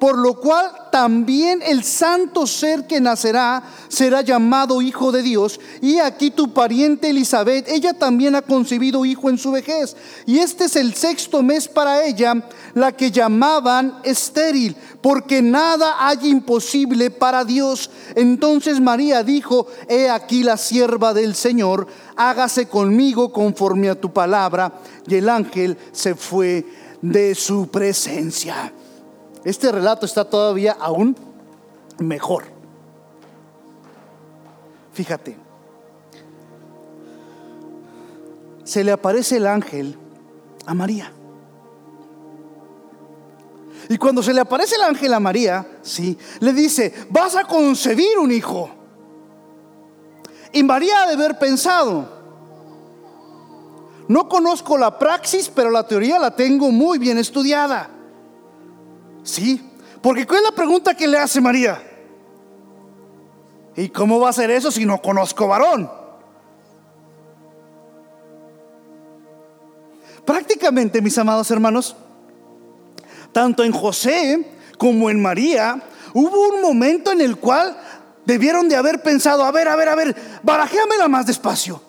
por 0.00 0.16
lo 0.16 0.32
cual 0.34 0.72
también 0.90 1.60
el 1.62 1.84
santo 1.84 2.46
ser 2.46 2.86
que 2.86 3.02
nacerá 3.02 3.62
será 3.88 4.22
llamado 4.22 4.80
hijo 4.80 5.12
de 5.12 5.22
Dios. 5.22 5.60
Y 5.82 5.98
aquí 5.98 6.30
tu 6.30 6.54
pariente 6.54 7.10
Elizabeth, 7.10 7.68
ella 7.68 7.92
también 7.92 8.34
ha 8.34 8.40
concebido 8.40 9.04
hijo 9.04 9.28
en 9.28 9.36
su 9.36 9.52
vejez. 9.52 9.94
Y 10.24 10.38
este 10.38 10.64
es 10.64 10.76
el 10.76 10.94
sexto 10.94 11.42
mes 11.42 11.68
para 11.68 12.06
ella, 12.06 12.42
la 12.72 12.92
que 12.92 13.10
llamaban 13.10 13.98
estéril, 14.02 14.74
porque 15.02 15.42
nada 15.42 15.96
hay 15.98 16.30
imposible 16.30 17.10
para 17.10 17.44
Dios. 17.44 17.90
Entonces 18.16 18.80
María 18.80 19.22
dijo, 19.22 19.66
he 19.86 20.08
aquí 20.08 20.42
la 20.42 20.56
sierva 20.56 21.12
del 21.12 21.34
Señor, 21.34 21.86
hágase 22.16 22.68
conmigo 22.68 23.34
conforme 23.34 23.90
a 23.90 24.00
tu 24.00 24.10
palabra. 24.14 24.80
Y 25.06 25.16
el 25.16 25.28
ángel 25.28 25.76
se 25.92 26.14
fue 26.14 26.64
de 27.02 27.34
su 27.34 27.68
presencia. 27.68 28.72
Este 29.44 29.72
relato 29.72 30.06
está 30.06 30.24
todavía 30.24 30.76
aún 30.78 31.16
mejor. 31.98 32.44
Fíjate, 34.92 35.36
se 38.64 38.84
le 38.84 38.92
aparece 38.92 39.36
el 39.36 39.46
ángel 39.46 39.96
a 40.66 40.74
María. 40.74 41.12
Y 43.88 43.96
cuando 43.98 44.22
se 44.22 44.32
le 44.32 44.40
aparece 44.40 44.76
el 44.76 44.82
ángel 44.82 45.12
a 45.14 45.20
María, 45.20 45.66
sí, 45.82 46.16
le 46.38 46.52
dice, 46.52 46.94
vas 47.10 47.34
a 47.34 47.44
concebir 47.44 48.18
un 48.18 48.30
hijo. 48.30 48.70
Y 50.52 50.62
María 50.62 51.02
ha 51.02 51.06
de 51.06 51.14
haber 51.14 51.38
pensado, 51.38 52.08
no 54.06 54.28
conozco 54.28 54.76
la 54.76 54.98
praxis, 54.98 55.48
pero 55.48 55.70
la 55.70 55.86
teoría 55.86 56.18
la 56.18 56.34
tengo 56.34 56.70
muy 56.70 56.98
bien 56.98 57.18
estudiada. 57.18 57.90
Sí, 59.22 59.60
porque 60.02 60.26
¿cuál 60.26 60.38
es 60.38 60.44
la 60.44 60.54
pregunta 60.54 60.94
que 60.94 61.06
le 61.06 61.18
hace 61.18 61.40
María? 61.40 61.82
¿Y 63.76 63.88
cómo 63.88 64.18
va 64.20 64.30
a 64.30 64.32
ser 64.32 64.50
eso 64.50 64.70
si 64.70 64.84
no 64.84 65.00
conozco 65.00 65.46
varón? 65.46 65.90
Prácticamente, 70.24 71.00
mis 71.00 71.16
amados 71.18 71.50
hermanos, 71.50 71.96
tanto 73.32 73.64
en 73.64 73.72
José 73.72 74.46
como 74.78 75.10
en 75.10 75.20
María, 75.20 75.82
hubo 76.14 76.48
un 76.48 76.62
momento 76.62 77.12
en 77.12 77.20
el 77.20 77.36
cual 77.36 77.76
debieron 78.24 78.68
de 78.68 78.76
haber 78.76 79.02
pensado, 79.02 79.44
a 79.44 79.50
ver, 79.50 79.68
a 79.68 79.76
ver, 79.76 79.88
a 79.88 79.94
ver, 79.94 80.16
barajéamela 80.42 81.08
más 81.08 81.26
despacio. 81.26 81.80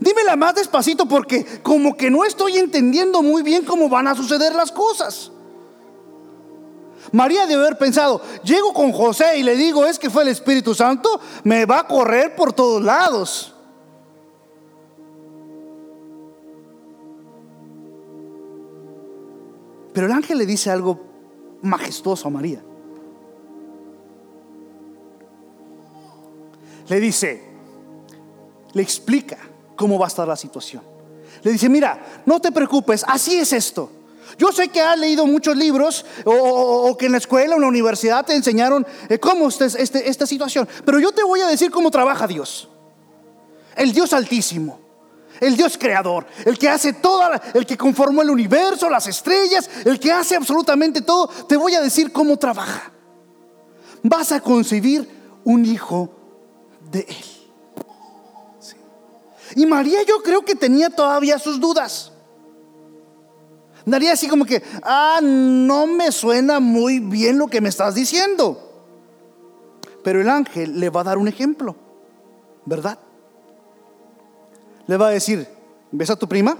Dímela 0.00 0.36
más 0.36 0.56
despacito 0.56 1.06
porque 1.06 1.62
como 1.62 1.96
que 1.96 2.10
no 2.10 2.24
estoy 2.24 2.58
entendiendo 2.58 3.22
muy 3.22 3.42
bien 3.42 3.64
cómo 3.64 3.88
van 3.88 4.08
a 4.08 4.14
suceder 4.14 4.54
las 4.54 4.72
cosas. 4.72 5.30
María 7.12 7.46
debe 7.46 7.62
haber 7.62 7.78
pensado, 7.78 8.22
llego 8.42 8.72
con 8.72 8.90
José 8.90 9.38
y 9.38 9.42
le 9.42 9.54
digo, 9.54 9.84
es 9.84 9.98
que 9.98 10.08
fue 10.08 10.22
el 10.22 10.30
Espíritu 10.30 10.74
Santo, 10.74 11.20
me 11.44 11.66
va 11.66 11.80
a 11.80 11.86
correr 11.86 12.34
por 12.34 12.52
todos 12.54 12.82
lados. 12.82 13.54
Pero 19.92 20.06
el 20.06 20.12
ángel 20.12 20.38
le 20.38 20.46
dice 20.46 20.70
algo 20.70 20.98
majestuoso 21.60 22.28
a 22.28 22.30
María. 22.30 22.64
Le 26.88 26.98
dice, 26.98 27.44
le 28.72 28.82
explica 28.82 29.36
cómo 29.76 29.98
va 29.98 30.06
a 30.06 30.08
estar 30.08 30.26
la 30.26 30.36
situación. 30.36 30.82
Le 31.42 31.52
dice, 31.52 31.68
mira, 31.68 32.22
no 32.24 32.40
te 32.40 32.50
preocupes, 32.52 33.04
así 33.06 33.36
es 33.36 33.52
esto. 33.52 33.90
Yo 34.38 34.52
sé 34.52 34.68
que 34.68 34.80
has 34.80 34.98
leído 34.98 35.26
muchos 35.26 35.56
libros 35.56 36.04
o, 36.24 36.96
que 36.98 37.06
en 37.06 37.12
la 37.12 37.18
escuela 37.18 37.54
o 37.54 37.56
en 37.56 37.62
la 37.62 37.68
universidad 37.68 38.24
te 38.24 38.34
enseñaron 38.34 38.86
eh, 39.08 39.18
cómo 39.18 39.48
es 39.48 39.60
este, 39.60 40.08
esta 40.08 40.26
situación, 40.26 40.68
pero 40.84 40.98
yo 40.98 41.12
te 41.12 41.22
voy 41.22 41.40
a 41.40 41.46
decir 41.46 41.70
cómo 41.70 41.90
trabaja 41.90 42.26
Dios. 42.26 42.68
El 43.76 43.92
Dios 43.92 44.12
altísimo, 44.12 44.80
el 45.40 45.56
Dios 45.56 45.76
creador, 45.78 46.26
el 46.44 46.58
que 46.58 46.68
hace 46.68 46.92
todo, 46.92 47.22
el 47.54 47.66
que 47.66 47.76
conformó 47.76 48.22
el 48.22 48.30
universo, 48.30 48.88
las 48.88 49.06
estrellas, 49.06 49.68
el 49.84 49.98
que 49.98 50.12
hace 50.12 50.36
absolutamente 50.36 51.00
todo, 51.00 51.28
te 51.48 51.56
voy 51.56 51.74
a 51.74 51.80
decir 51.80 52.12
cómo 52.12 52.36
trabaja. 52.36 52.92
Vas 54.02 54.32
a 54.32 54.40
concebir 54.40 55.08
un 55.44 55.64
hijo 55.64 56.10
de 56.90 57.00
él. 57.00 57.24
Y 59.56 59.66
María 59.66 60.02
yo 60.04 60.22
creo 60.22 60.44
que 60.44 60.54
tenía 60.54 60.90
todavía 60.90 61.38
sus 61.38 61.60
dudas. 61.60 62.11
Daría 63.84 64.12
así 64.12 64.28
como 64.28 64.44
que, 64.44 64.62
ah, 64.82 65.20
no 65.22 65.86
me 65.86 66.12
suena 66.12 66.60
muy 66.60 67.00
bien 67.00 67.38
lo 67.38 67.48
que 67.48 67.60
me 67.60 67.68
estás 67.68 67.94
diciendo. 67.94 68.70
Pero 70.04 70.20
el 70.20 70.28
ángel 70.28 70.78
le 70.78 70.90
va 70.90 71.00
a 71.00 71.04
dar 71.04 71.18
un 71.18 71.28
ejemplo, 71.28 71.76
¿verdad? 72.64 72.98
Le 74.86 74.96
va 74.96 75.08
a 75.08 75.10
decir, 75.10 75.46
¿ves 75.90 76.10
a 76.10 76.16
tu 76.16 76.28
prima? 76.28 76.56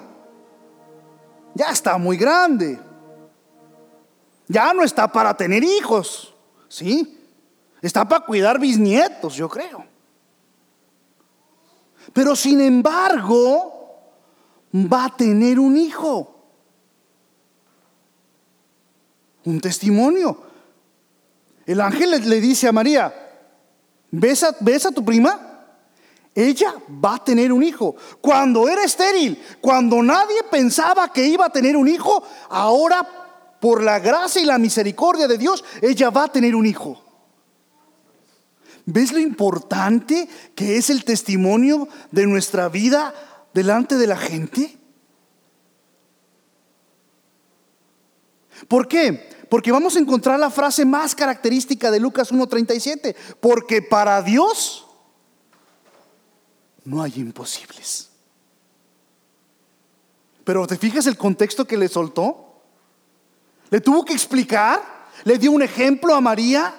Ya 1.55 1.71
está 1.71 1.99
muy 1.99 2.17
grande. 2.17 2.79
Ya 4.49 4.73
no 4.73 4.83
está 4.83 5.11
para 5.11 5.37
tener 5.37 5.62
hijos, 5.62 6.35
¿sí? 6.69 7.19
Está 7.81 8.07
para 8.09 8.25
cuidar 8.25 8.59
bisnietos, 8.59 9.35
yo 9.35 9.49
creo. 9.49 9.85
Pero 12.12 12.37
sin 12.37 12.61
embargo, 12.61 13.73
va 14.75 15.07
a 15.07 15.17
tener 15.17 15.59
un 15.59 15.76
hijo. 15.76 16.31
Un 19.44 19.61
testimonio. 19.61 20.38
El 21.66 21.80
ángel 21.80 22.11
le, 22.11 22.40
dice 22.40 22.68
a 22.68 22.72
María, 22.72 23.14
¿ves 24.11 24.42
a, 24.42 24.56
¿ves 24.61 24.87
a 24.87 24.92
tu 24.92 25.04
prima? 25.04 25.49
Ella 26.34 26.75
va 27.04 27.16
a 27.16 27.25
tener 27.25 27.52
un 27.52 27.62
hijo. 27.62 27.94
Cuando 28.20 28.68
era 28.68 28.84
estéril, 28.84 29.40
cuando 29.61 30.02
nadie 30.02 30.42
pensaba 30.50 31.12
que 31.12 31.26
iba 31.26 31.46
a 31.46 31.50
tener 31.50 31.76
un 31.76 31.88
hijo, 31.88 32.22
ahora 32.49 33.06
por 33.61 33.82
la 33.82 33.99
gracia 33.99 34.42
y 34.42 34.46
la 34.46 34.58
misericordia 34.58 35.28
de 35.28 35.38
Dios, 35.38 35.64
ella 35.80 36.11
va 36.11 36.25
a 36.25 36.32
tener 36.32 36.56
un 36.56 36.66
hijo. 36.66 37.00
¿Ves 38.87 39.12
lo 39.12 39.20
importante 39.20 40.28
que 40.54 40.76
es 40.76 40.90
el 40.90 41.04
testimonio 41.04 41.88
de 42.11 42.26
nuestra 42.26 42.68
vida 42.68 43.14
delante 43.54 43.96
de 43.96 44.06
la 44.06 44.16
gente? 44.16 44.78
¿Por 48.69 48.88
qué? 48.88 49.31
Porque 49.49 49.73
vamos 49.73 49.97
a 49.97 49.99
encontrar 49.99 50.38
la 50.38 50.50
frase 50.50 50.85
más 50.85 51.14
característica 51.14 51.90
de 51.90 52.00
Lucas 52.00 52.33
1.37. 52.33 53.14
Porque 53.40 53.83
para 53.83 54.23
Dios 54.23 54.87
no 56.85 57.02
hay 57.02 57.12
imposibles. 57.16 58.11
Pero 60.45 60.66
¿te 60.66 60.76
fijas 60.76 61.07
el 61.07 61.16
contexto 61.16 61.66
que 61.66 61.76
le 61.76 61.88
soltó? 61.88 62.62
Le 63.71 63.81
tuvo 63.81 64.04
que 64.04 64.12
explicar, 64.12 64.83
le 65.25 65.38
dio 65.38 65.52
un 65.52 65.62
ejemplo 65.62 66.14
a 66.14 66.21
María. 66.21 66.75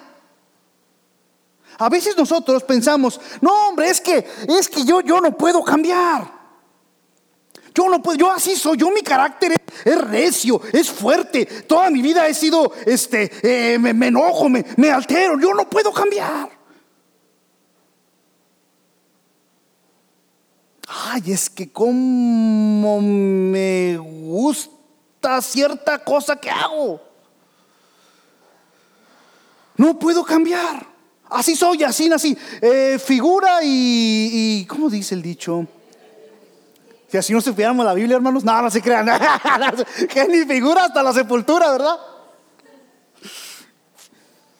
A 1.78 1.88
veces 1.88 2.16
nosotros 2.16 2.62
pensamos, 2.62 3.20
no 3.40 3.68
hombre, 3.68 3.88
es 3.88 4.00
que 4.00 4.26
es 4.48 4.68
que 4.68 4.84
yo 4.84 5.00
yo 5.00 5.20
no 5.20 5.36
puedo 5.36 5.62
cambiar. 5.64 6.33
Yo 7.74 7.88
no 7.88 8.00
puedo, 8.00 8.16
yo 8.16 8.30
así 8.30 8.54
soy, 8.54 8.78
yo 8.78 8.88
mi 8.90 9.02
carácter 9.02 9.56
es, 9.84 9.98
recio, 9.98 10.60
es 10.72 10.88
fuerte. 10.88 11.44
Toda 11.44 11.90
mi 11.90 12.00
vida 12.00 12.26
he 12.28 12.32
sido, 12.32 12.72
este, 12.86 13.30
eh, 13.42 13.78
me, 13.80 13.90
enojo, 14.06 14.48
me, 14.48 14.90
altero, 14.90 15.38
yo 15.40 15.52
no 15.52 15.68
puedo 15.68 15.92
cambiar. 15.92 16.50
Ay, 20.86 21.32
es 21.32 21.50
que 21.50 21.72
como 21.72 23.00
me 23.00 23.96
gusta 23.96 25.42
cierta 25.42 25.98
cosa 25.98 26.36
que 26.36 26.50
hago. 26.50 27.00
No 29.76 29.98
puedo 29.98 30.24
cambiar. 30.24 30.86
Así 31.28 31.56
soy, 31.56 31.82
así 31.82 32.08
nací. 32.08 32.38
Eh, 32.60 33.00
figura 33.04 33.58
y, 33.64 34.64
¿cómo 34.68 34.88
dice 34.88 35.16
el 35.16 35.22
dicho? 35.22 35.66
Si 37.14 37.18
así 37.18 37.32
no 37.32 37.40
supiéramos 37.40 37.86
la 37.86 37.94
Biblia, 37.94 38.16
hermanos, 38.16 38.42
no, 38.42 38.60
no 38.60 38.68
se 38.68 38.82
crean. 38.82 39.06
que 40.08 40.26
ni 40.26 40.44
figura 40.44 40.86
hasta 40.86 41.00
la 41.00 41.12
sepultura, 41.12 41.70
¿verdad? 41.70 41.96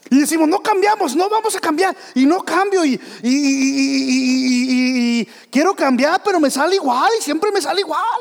Y 0.08 0.20
decimos, 0.20 0.46
no 0.46 0.62
cambiamos, 0.62 1.16
no 1.16 1.28
vamos 1.28 1.56
a 1.56 1.58
cambiar. 1.58 1.96
Y 2.14 2.24
no 2.24 2.44
cambio. 2.44 2.84
Y, 2.84 3.00
y, 3.24 5.24
quiero 5.50 5.74
cambiar, 5.74 6.22
pero 6.22 6.38
me 6.38 6.48
sale 6.48 6.76
igual. 6.76 7.10
Y 7.18 7.22
siempre 7.24 7.50
me 7.50 7.60
sale 7.60 7.80
igual. 7.80 8.20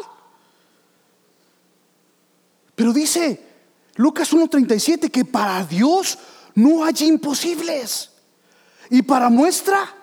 Pero 2.74 2.91
dice 2.91 3.39
Lucas 3.98 4.34
1.37 4.34 5.12
que 5.12 5.26
para 5.26 5.63
Dios 5.63 6.17
no 6.56 6.84
hay 6.84 6.96
imposibles. 7.02 8.10
Y 8.89 9.04
para 9.04 9.30
muestra 9.30 9.93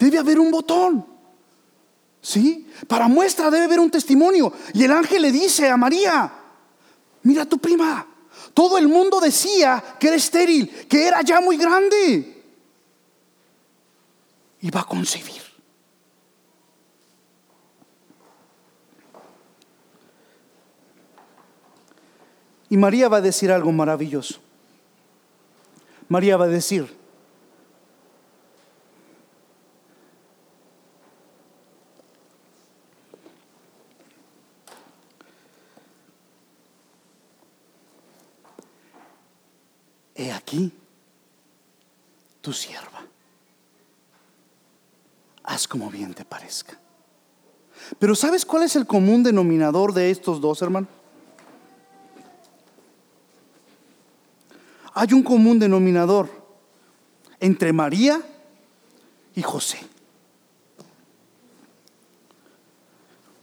debe 0.00 0.18
haber 0.18 0.40
un 0.40 0.50
botón. 0.50 1.13
¿Sí? 2.24 2.66
Para 2.88 3.06
muestra 3.06 3.50
debe 3.50 3.66
haber 3.66 3.80
un 3.80 3.90
testimonio. 3.90 4.50
Y 4.72 4.82
el 4.82 4.92
ángel 4.92 5.20
le 5.20 5.30
dice 5.30 5.68
a 5.68 5.76
María, 5.76 6.32
mira 7.22 7.44
tu 7.44 7.58
prima. 7.58 8.06
Todo 8.54 8.78
el 8.78 8.88
mundo 8.88 9.20
decía 9.20 9.84
que 10.00 10.06
era 10.06 10.16
estéril, 10.16 10.70
que 10.88 11.06
era 11.06 11.20
ya 11.20 11.42
muy 11.42 11.58
grande. 11.58 12.42
Y 14.62 14.70
va 14.70 14.80
a 14.80 14.84
concebir. 14.84 15.42
Y 22.70 22.78
María 22.78 23.10
va 23.10 23.18
a 23.18 23.20
decir 23.20 23.52
algo 23.52 23.70
maravilloso. 23.70 24.40
María 26.08 26.38
va 26.38 26.46
a 26.46 26.48
decir, 26.48 27.04
he 40.14 40.32
aquí 40.44 40.70
tu 42.42 42.52
sierva. 42.52 43.02
Haz 45.42 45.66
como 45.66 45.90
bien 45.90 46.12
te 46.12 46.24
parezca. 46.24 46.78
Pero 47.98 48.14
¿sabes 48.14 48.44
cuál 48.44 48.64
es 48.64 48.76
el 48.76 48.86
común 48.86 49.22
denominador 49.22 49.92
de 49.92 50.10
estos 50.10 50.40
dos, 50.40 50.60
hermanos? 50.62 50.88
Hay 54.92 55.12
un 55.12 55.22
común 55.22 55.58
denominador 55.58 56.30
entre 57.40 57.72
María 57.72 58.20
y 59.34 59.42
José. 59.42 59.78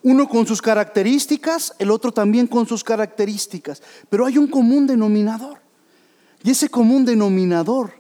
Uno 0.04 0.28
con 0.28 0.48
sus 0.48 0.62
características, 0.62 1.76
el 1.78 1.92
otro 1.92 2.12
también 2.12 2.48
con 2.48 2.66
sus 2.66 2.84
características, 2.84 3.84
pero 4.10 4.26
hay 4.26 4.38
un 4.38 4.48
común 4.48 4.88
denominador. 4.88 5.62
Y 6.44 6.52
ese 6.52 6.70
común 6.70 7.06
denominador 7.06 7.94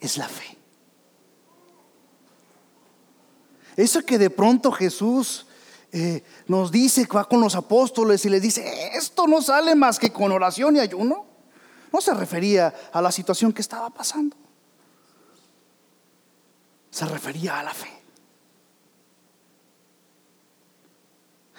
es 0.00 0.16
la 0.16 0.28
fe. 0.28 0.56
Eso 3.76 4.04
que 4.04 4.18
de 4.18 4.30
pronto 4.30 4.70
Jesús 4.70 5.46
eh, 5.90 6.22
nos 6.46 6.70
dice 6.70 7.06
va 7.06 7.28
con 7.28 7.40
los 7.40 7.54
apóstoles 7.54 8.24
y 8.24 8.30
les 8.30 8.42
dice, 8.42 8.96
esto 8.96 9.26
no 9.26 9.42
sale 9.42 9.74
más 9.74 9.98
que 9.98 10.12
con 10.12 10.30
oración 10.32 10.76
y 10.76 10.80
ayuno. 10.80 11.26
No 11.92 12.00
se 12.00 12.14
refería 12.14 12.72
a 12.92 13.02
la 13.02 13.12
situación 13.12 13.52
que 13.52 13.60
estaba 13.60 13.90
pasando. 13.90 14.36
Se 16.90 17.06
refería 17.06 17.58
a 17.58 17.62
la 17.62 17.74
fe. 17.74 17.90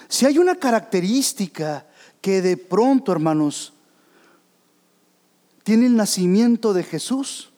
Si 0.08 0.26
hay 0.26 0.38
una 0.38 0.56
característica 0.56 1.88
que 2.22 2.42
de 2.42 2.58
pronto, 2.58 3.12
hermanos, 3.12 3.74
tiene 5.64 5.86
el 5.86 5.96
nacimiento 5.96 6.74
de 6.74 6.84
Jesús, 6.84 7.52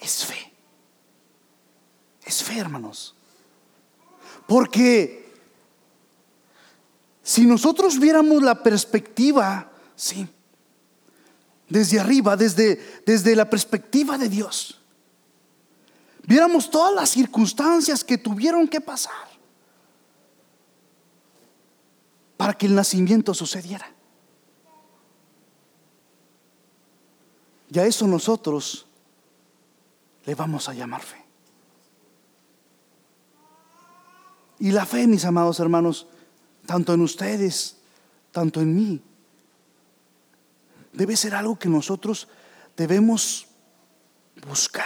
es 0.00 0.24
fe. 0.24 0.52
Es 2.24 2.42
fe, 2.42 2.58
hermanos. 2.58 3.14
Porque 4.46 5.34
si 7.22 7.46
nosotros 7.46 7.98
viéramos 7.98 8.42
la 8.42 8.62
perspectiva, 8.62 9.70
sí, 9.96 10.28
desde 11.68 11.98
arriba, 11.98 12.36
desde, 12.36 13.02
desde 13.06 13.34
la 13.34 13.48
perspectiva 13.48 14.18
de 14.18 14.28
Dios, 14.28 14.80
viéramos 16.24 16.70
todas 16.70 16.94
las 16.94 17.10
circunstancias 17.10 18.04
que 18.04 18.18
tuvieron 18.18 18.68
que 18.68 18.80
pasar 18.80 19.26
para 22.36 22.52
que 22.52 22.66
el 22.66 22.74
nacimiento 22.74 23.32
sucediera. 23.32 23.95
Y 27.70 27.78
a 27.78 27.86
eso 27.86 28.06
nosotros 28.06 28.86
le 30.24 30.34
vamos 30.34 30.68
a 30.68 30.74
llamar 30.74 31.02
fe. 31.02 31.24
Y 34.58 34.70
la 34.70 34.86
fe, 34.86 35.06
mis 35.06 35.24
amados 35.24 35.60
hermanos, 35.60 36.06
tanto 36.66 36.94
en 36.94 37.00
ustedes, 37.02 37.76
tanto 38.32 38.60
en 38.60 38.74
mí, 38.74 39.02
debe 40.92 41.16
ser 41.16 41.34
algo 41.34 41.58
que 41.58 41.68
nosotros 41.68 42.28
debemos 42.76 43.46
buscar. 44.46 44.84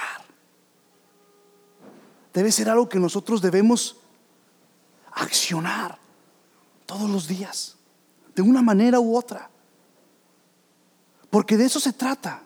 Debe 2.32 2.52
ser 2.52 2.68
algo 2.68 2.88
que 2.88 2.98
nosotros 2.98 3.40
debemos 3.40 3.96
accionar 5.12 5.98
todos 6.86 7.08
los 7.08 7.26
días, 7.26 7.76
de 8.34 8.42
una 8.42 8.62
manera 8.62 9.00
u 9.00 9.16
otra. 9.16 9.50
Porque 11.30 11.56
de 11.56 11.64
eso 11.64 11.78
se 11.78 11.92
trata. 11.92 12.42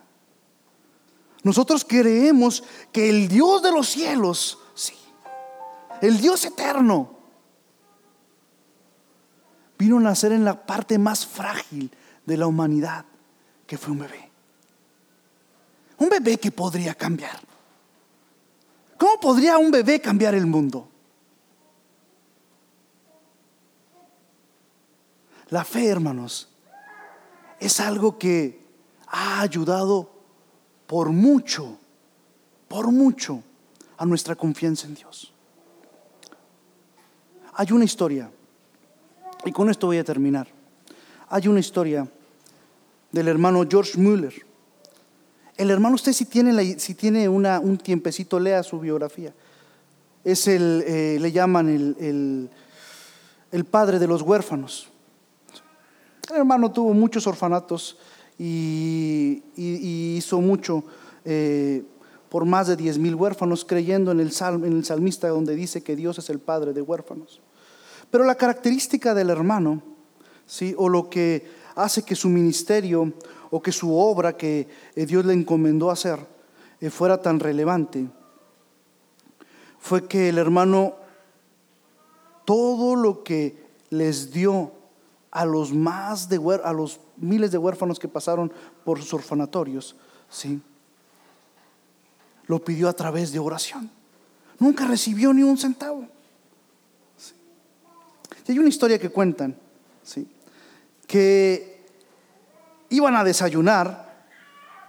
Nosotros 1.45 1.85
creemos 1.87 2.65
que 2.91 3.11
el 3.11 3.29
Dios 3.29 3.63
de 3.63 3.71
los 3.71 3.91
cielos, 3.91 4.59
sí, 4.75 4.95
el 6.01 6.19
Dios 6.19 6.43
eterno, 6.47 7.11
vino 9.79 9.99
a 9.99 10.01
nacer 10.01 10.33
en 10.33 10.43
la 10.43 10.65
parte 10.65 10.99
más 10.99 11.27
frágil 11.27 11.91
de 12.25 12.37
la 12.39 12.47
humanidad, 12.47 13.05
que 13.67 13.77
fue 13.77 13.93
un 13.93 13.99
bebé. 13.99 14.31
Un 15.99 16.09
bebé 16.09 16.39
que 16.39 16.51
podría 16.51 16.95
cambiar. 16.95 17.39
¿Cómo 18.97 19.21
podría 19.21 19.59
un 19.59 19.71
bebé 19.71 20.01
cambiar 20.01 20.35
el 20.35 20.47
mundo? 20.47 20.89
La 25.51 25.63
fe, 25.63 25.89
hermanos, 25.89 26.49
es 27.61 27.81
algo 27.81 28.19
que 28.19 28.65
ha 29.09 29.43
ayudado 29.43 30.14
por 30.95 31.11
mucho, 31.11 31.77
por 32.69 32.93
mucho 32.93 33.43
a 33.97 34.07
nuestra 34.07 34.37
confianza 34.37 34.87
en 34.87 34.95
Dios. 34.95 35.33
Hay 37.55 37.73
una 37.73 37.85
historia, 37.85 38.31
y 39.45 39.51
con 39.51 39.69
esto 39.71 39.89
voy 39.89 39.99
a 39.99 40.05
terminar. 40.05 40.47
Hay 41.31 41.49
una 41.49 41.59
historia 41.59 42.07
del 43.11 43.27
hermano 43.27 43.67
George 43.69 43.99
Müller. 43.99 44.35
El 45.57 45.71
hermano, 45.73 45.97
usted 45.97 46.13
si 46.13 46.27
tiene, 46.27 46.79
si 46.79 46.95
tiene 46.95 47.29
una, 47.29 47.59
un 47.59 47.77
tiempecito, 47.77 48.39
lea 48.39 48.63
su 48.63 48.79
biografía. 48.79 49.35
Es 50.23 50.47
el, 50.47 50.85
eh, 50.87 51.19
le 51.21 51.33
llaman 51.33 51.71
el, 51.71 52.49
el 53.51 53.65
padre 53.65 53.99
de 53.99 54.07
los 54.07 54.23
huérfanos. 54.23 54.91
El 56.31 56.37
hermano 56.37 56.71
tuvo 56.71 56.95
muchos 56.95 57.27
orfanatos 57.27 57.99
y, 58.39 59.43
hizo 59.57 60.41
mucho 60.41 60.85
eh, 61.25 61.85
por 62.29 62.45
más 62.45 62.67
de 62.67 62.77
diez 62.77 62.99
mil 62.99 63.15
huérfanos, 63.15 63.65
creyendo 63.65 64.11
en 64.11 64.21
el, 64.21 64.33
en 64.41 64.73
el 64.73 64.85
salmista 64.85 65.29
donde 65.29 65.55
dice 65.55 65.83
que 65.83 65.97
Dios 65.97 66.19
es 66.19 66.31
el 66.31 66.41
padre 66.41 66.73
de 66.73 66.83
huérfanos. 66.83 67.41
Pero 68.11 68.25
la 68.25 68.35
característica 68.35 69.15
del 69.15 69.31
hermano, 69.31 69.83
¿sí? 70.47 70.75
o 70.77 70.89
lo 70.89 71.09
que 71.09 71.47
hace 71.75 72.03
que 72.03 72.15
su 72.15 72.29
ministerio 72.29 73.13
o 73.51 73.63
que 73.63 73.73
su 73.73 73.97
obra 73.97 74.37
que 74.37 74.69
eh, 74.95 75.07
Dios 75.07 75.25
le 75.25 75.33
encomendó 75.33 75.91
hacer 75.91 76.19
eh, 76.81 76.91
fuera 76.91 77.21
tan 77.21 77.41
relevante, 77.41 78.09
fue 79.79 80.09
que 80.09 80.31
el 80.31 80.39
hermano 80.39 80.97
todo 82.45 82.97
lo 82.97 83.23
que 83.23 83.65
les 83.91 84.33
dio 84.33 84.73
a 85.31 85.45
los 85.45 85.73
más 85.73 86.29
de 86.29 86.41
a 86.65 86.73
los 86.73 87.01
miles 87.17 87.51
de 87.51 87.59
huérfanos 87.59 87.99
que 87.99 88.09
pasaron 88.09 88.53
por 88.85 89.01
sus 89.01 89.15
orfanatorios, 89.15 89.97
¿sí? 90.29 90.61
Lo 92.47 92.65
pidió 92.65 92.89
a 92.89 92.93
través 92.93 93.33
de 93.33 93.39
oración. 93.39 93.91
Nunca 94.59 94.87
recibió 94.87 95.33
ni 95.33 95.43
un 95.43 95.57
centavo. 95.57 96.09
Y 98.47 98.53
hay 98.53 98.59
una 98.59 98.69
historia 98.69 98.99
que 98.99 99.09
cuentan, 99.09 99.57
¿sí? 100.03 100.29
Que 101.07 101.87
iban 102.91 103.17
a 103.17 103.25
desayunar, 103.25 104.27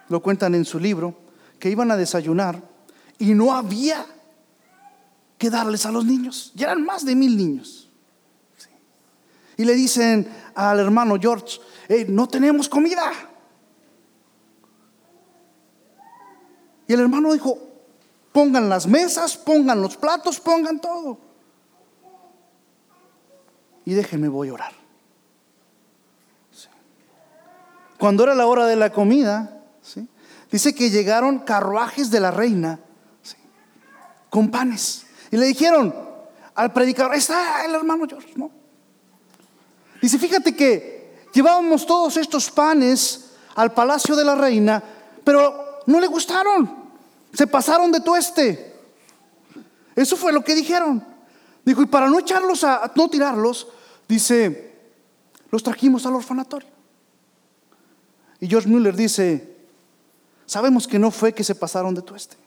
lo 0.09 0.21
cuentan 0.21 0.55
en 0.55 0.65
su 0.65 0.79
libro, 0.79 1.15
que 1.59 1.69
iban 1.69 1.89
a 1.91 1.97
desayunar 1.97 2.61
y 3.17 3.33
no 3.33 3.55
había 3.55 4.05
que 5.37 5.49
darles 5.49 5.85
a 5.85 5.91
los 5.91 6.05
niños. 6.05 6.51
Ya 6.55 6.67
eran 6.67 6.83
más 6.83 7.05
de 7.05 7.15
mil 7.15 7.37
niños. 7.37 7.89
Y 9.57 9.63
le 9.63 9.73
dicen 9.73 10.27
al 10.53 10.79
hermano 10.79 11.17
George, 11.19 11.59
no 12.07 12.27
tenemos 12.27 12.69
comida. 12.69 13.11
Y 16.87 16.93
el 16.93 16.99
hermano 16.99 17.33
dijo, 17.33 17.57
pongan 18.31 18.69
las 18.69 18.87
mesas, 18.87 19.37
pongan 19.37 19.81
los 19.81 19.97
platos, 19.97 20.39
pongan 20.39 20.79
todo. 20.79 21.17
Y 23.85 23.93
déjenme, 23.93 24.27
voy 24.27 24.49
a 24.49 24.53
orar. 24.53 24.73
Cuando 27.97 28.23
era 28.23 28.35
la 28.35 28.45
hora 28.47 28.65
de 28.65 28.75
la 28.75 28.91
comida, 28.91 29.63
dice 30.51 30.75
que 30.75 30.89
llegaron 30.89 31.39
carruajes 31.39 32.11
de 32.11 32.19
la 32.19 32.31
reina 32.31 32.79
con 34.29 34.51
panes. 34.51 35.05
Y 35.31 35.37
le 35.37 35.45
dijeron 35.45 35.95
al 36.53 36.73
predicador, 36.73 37.15
está 37.15 37.65
el 37.65 37.73
hermano 37.73 38.05
George, 38.07 38.33
¿no? 38.35 38.51
Dice, 40.01 40.19
fíjate 40.19 40.55
que 40.55 40.94
llevábamos 41.35 41.85
todos 41.85 42.15
estos 42.15 42.49
panes 42.49 43.31
al 43.55 43.73
palacio 43.73 44.15
de 44.15 44.23
la 44.23 44.35
reina, 44.35 44.81
pero 45.23 45.81
no 45.85 45.99
le 45.99 46.07
gustaron. 46.07 46.85
Se 47.33 47.45
pasaron 47.45 47.91
de 47.91 47.99
tueste. 47.99 48.73
Eso 49.95 50.15
fue 50.15 50.31
lo 50.31 50.43
que 50.43 50.55
dijeron. 50.55 51.05
Dijo, 51.65 51.81
y 51.81 51.87
para 51.87 52.07
no 52.07 52.19
echarlos 52.19 52.63
a, 52.63 52.91
no 52.95 53.09
tirarlos, 53.09 53.67
dice, 54.07 54.73
los 55.51 55.61
trajimos 55.61 56.05
al 56.05 56.15
orfanatorio. 56.15 56.69
Y 58.39 58.47
George 58.47 58.69
Muller 58.69 58.95
dice, 58.95 59.57
sabemos 60.45 60.87
que 60.87 60.99
no 60.99 61.11
fue 61.11 61.33
que 61.33 61.43
se 61.43 61.55
pasaron 61.55 61.93
de 61.93 62.01
tueste, 62.01 62.37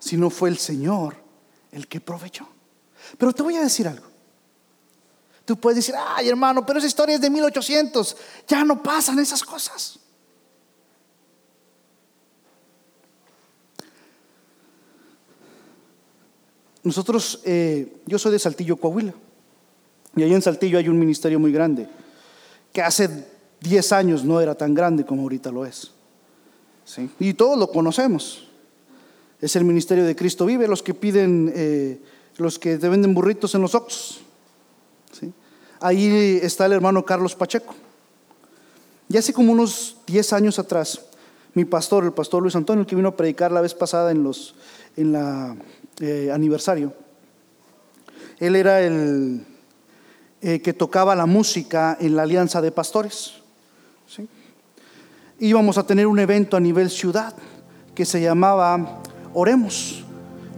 sino 0.00 0.30
fue 0.30 0.48
el 0.48 0.58
Señor 0.58 1.14
el 1.70 1.86
que 1.86 2.00
provechó. 2.00 2.48
Pero 3.18 3.32
te 3.32 3.42
voy 3.42 3.56
a 3.56 3.62
decir 3.62 3.86
algo. 3.86 4.09
Tú 5.50 5.56
puedes 5.56 5.78
decir, 5.78 5.96
ay 5.98 6.28
hermano, 6.28 6.64
pero 6.64 6.78
esa 6.78 6.86
historia 6.86 7.16
es 7.16 7.20
de 7.20 7.28
1800. 7.28 8.16
Ya 8.46 8.62
no 8.62 8.80
pasan 8.80 9.18
esas 9.18 9.42
cosas. 9.42 9.98
Nosotros, 16.84 17.40
eh, 17.42 18.00
yo 18.06 18.16
soy 18.16 18.30
de 18.30 18.38
Saltillo, 18.38 18.76
Coahuila. 18.76 19.12
Y 20.14 20.22
ahí 20.22 20.32
en 20.32 20.40
Saltillo 20.40 20.78
hay 20.78 20.88
un 20.88 20.96
ministerio 20.96 21.40
muy 21.40 21.50
grande, 21.50 21.88
que 22.72 22.82
hace 22.82 23.26
10 23.58 23.90
años 23.90 24.22
no 24.22 24.40
era 24.40 24.54
tan 24.54 24.72
grande 24.72 25.04
como 25.04 25.22
ahorita 25.22 25.50
lo 25.50 25.66
es. 25.66 25.90
Y 27.18 27.34
todos 27.34 27.58
lo 27.58 27.72
conocemos. 27.72 28.46
Es 29.40 29.56
el 29.56 29.64
ministerio 29.64 30.04
de 30.04 30.14
Cristo 30.14 30.46
Vive, 30.46 30.68
los 30.68 30.84
que 30.84 30.94
piden, 30.94 31.52
eh, 31.56 32.00
los 32.36 32.56
que 32.60 32.78
te 32.78 32.88
venden 32.88 33.14
burritos 33.14 33.56
en 33.56 33.62
los 33.62 33.74
Oxos. 33.74 34.20
Ahí 35.80 36.38
está 36.42 36.66
el 36.66 36.72
hermano 36.72 37.04
Carlos 37.04 37.34
Pacheco. 37.34 37.74
Y 39.08 39.16
hace 39.16 39.32
como 39.32 39.52
unos 39.52 39.96
10 40.06 40.32
años 40.34 40.58
atrás, 40.58 41.00
mi 41.54 41.64
pastor, 41.64 42.04
el 42.04 42.12
pastor 42.12 42.42
Luis 42.42 42.54
Antonio, 42.54 42.86
que 42.86 42.94
vino 42.94 43.08
a 43.08 43.16
predicar 43.16 43.50
la 43.50 43.60
vez 43.60 43.74
pasada 43.74 44.12
en 44.12 44.22
los 44.22 44.54
en 44.96 45.12
la 45.12 45.56
eh, 46.00 46.30
aniversario, 46.32 46.92
él 48.38 48.56
era 48.56 48.82
el 48.82 49.44
eh, 50.42 50.60
que 50.60 50.72
tocaba 50.72 51.14
la 51.14 51.26
música 51.26 51.96
en 52.00 52.16
la 52.16 52.22
Alianza 52.22 52.60
de 52.60 52.72
Pastores. 52.72 53.34
Íbamos 55.38 55.78
a 55.78 55.86
tener 55.86 56.06
un 56.06 56.18
evento 56.18 56.56
a 56.56 56.60
nivel 56.60 56.90
ciudad 56.90 57.34
que 57.94 58.04
se 58.04 58.20
llamaba 58.20 59.00
Oremos. 59.32 60.04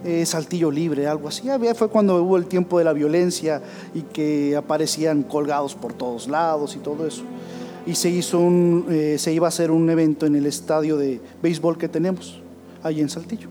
Eh, 0.05 0.27
Saltillo 0.27 0.71
Libre, 0.71 1.07
algo 1.07 1.29
así. 1.29 1.49
Fue 1.77 1.89
cuando 1.89 2.21
hubo 2.23 2.37
el 2.37 2.47
tiempo 2.47 2.79
de 2.79 2.85
la 2.85 2.93
violencia 2.93 3.63
y 3.95 4.03
que 4.03 4.57
aparecían 4.57 5.23
colgados 5.23 5.75
por 5.75 5.93
todos 5.93 6.27
lados 6.27 6.75
y 6.75 6.81
todo 6.81 7.07
eso. 7.07 7.23
Y 7.87 7.95
se 7.95 8.11
hizo 8.11 8.39
un, 8.41 8.87
eh, 8.91 9.17
se 9.19 9.33
iba 9.33 9.47
a 9.47 9.49
hacer 9.49 9.71
un 9.71 9.89
evento 9.91 10.27
en 10.27 10.35
el 10.35 10.47
estadio 10.47 10.97
de 10.97 11.21
béisbol 11.41 11.79
que 11.79 11.89
tenemos 11.89 12.41
ahí 12.83 13.01
en 13.01 13.09
Saltillo. 13.09 13.49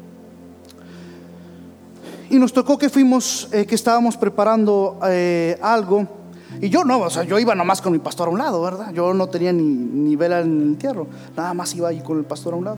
Y 2.30 2.38
nos 2.38 2.52
tocó 2.52 2.78
que 2.78 2.90
fuimos, 2.90 3.48
eh, 3.52 3.66
que 3.66 3.76
estábamos 3.76 4.18
preparando 4.18 5.00
algo 5.62 6.08
Y 6.60 6.70
yo 6.70 6.84
no, 6.84 7.00
o 7.00 7.10
sea, 7.10 7.24
yo 7.24 7.40
iba 7.40 7.56
nomás 7.56 7.82
con 7.82 7.94
mi 7.94 8.00
pastor 8.00 8.28
a 8.28 8.32
un 8.32 8.38
lado, 8.38 8.62
¿verdad? 8.62 8.92
Yo 8.94 9.14
no 9.14 9.28
tenía 9.28 9.54
ni, 9.54 9.64
ni 9.64 10.18
vela 10.18 10.42
en 10.42 10.48
el 10.48 10.62
entierro, 10.64 11.08
nada 11.36 11.54
más 11.54 11.74
iba 11.76 11.88
ahí 11.88 12.02
con 12.02 12.18
el 12.18 12.26
pastor 12.26 12.54
a 12.54 12.58
un 12.58 12.66
lado. 12.66 12.78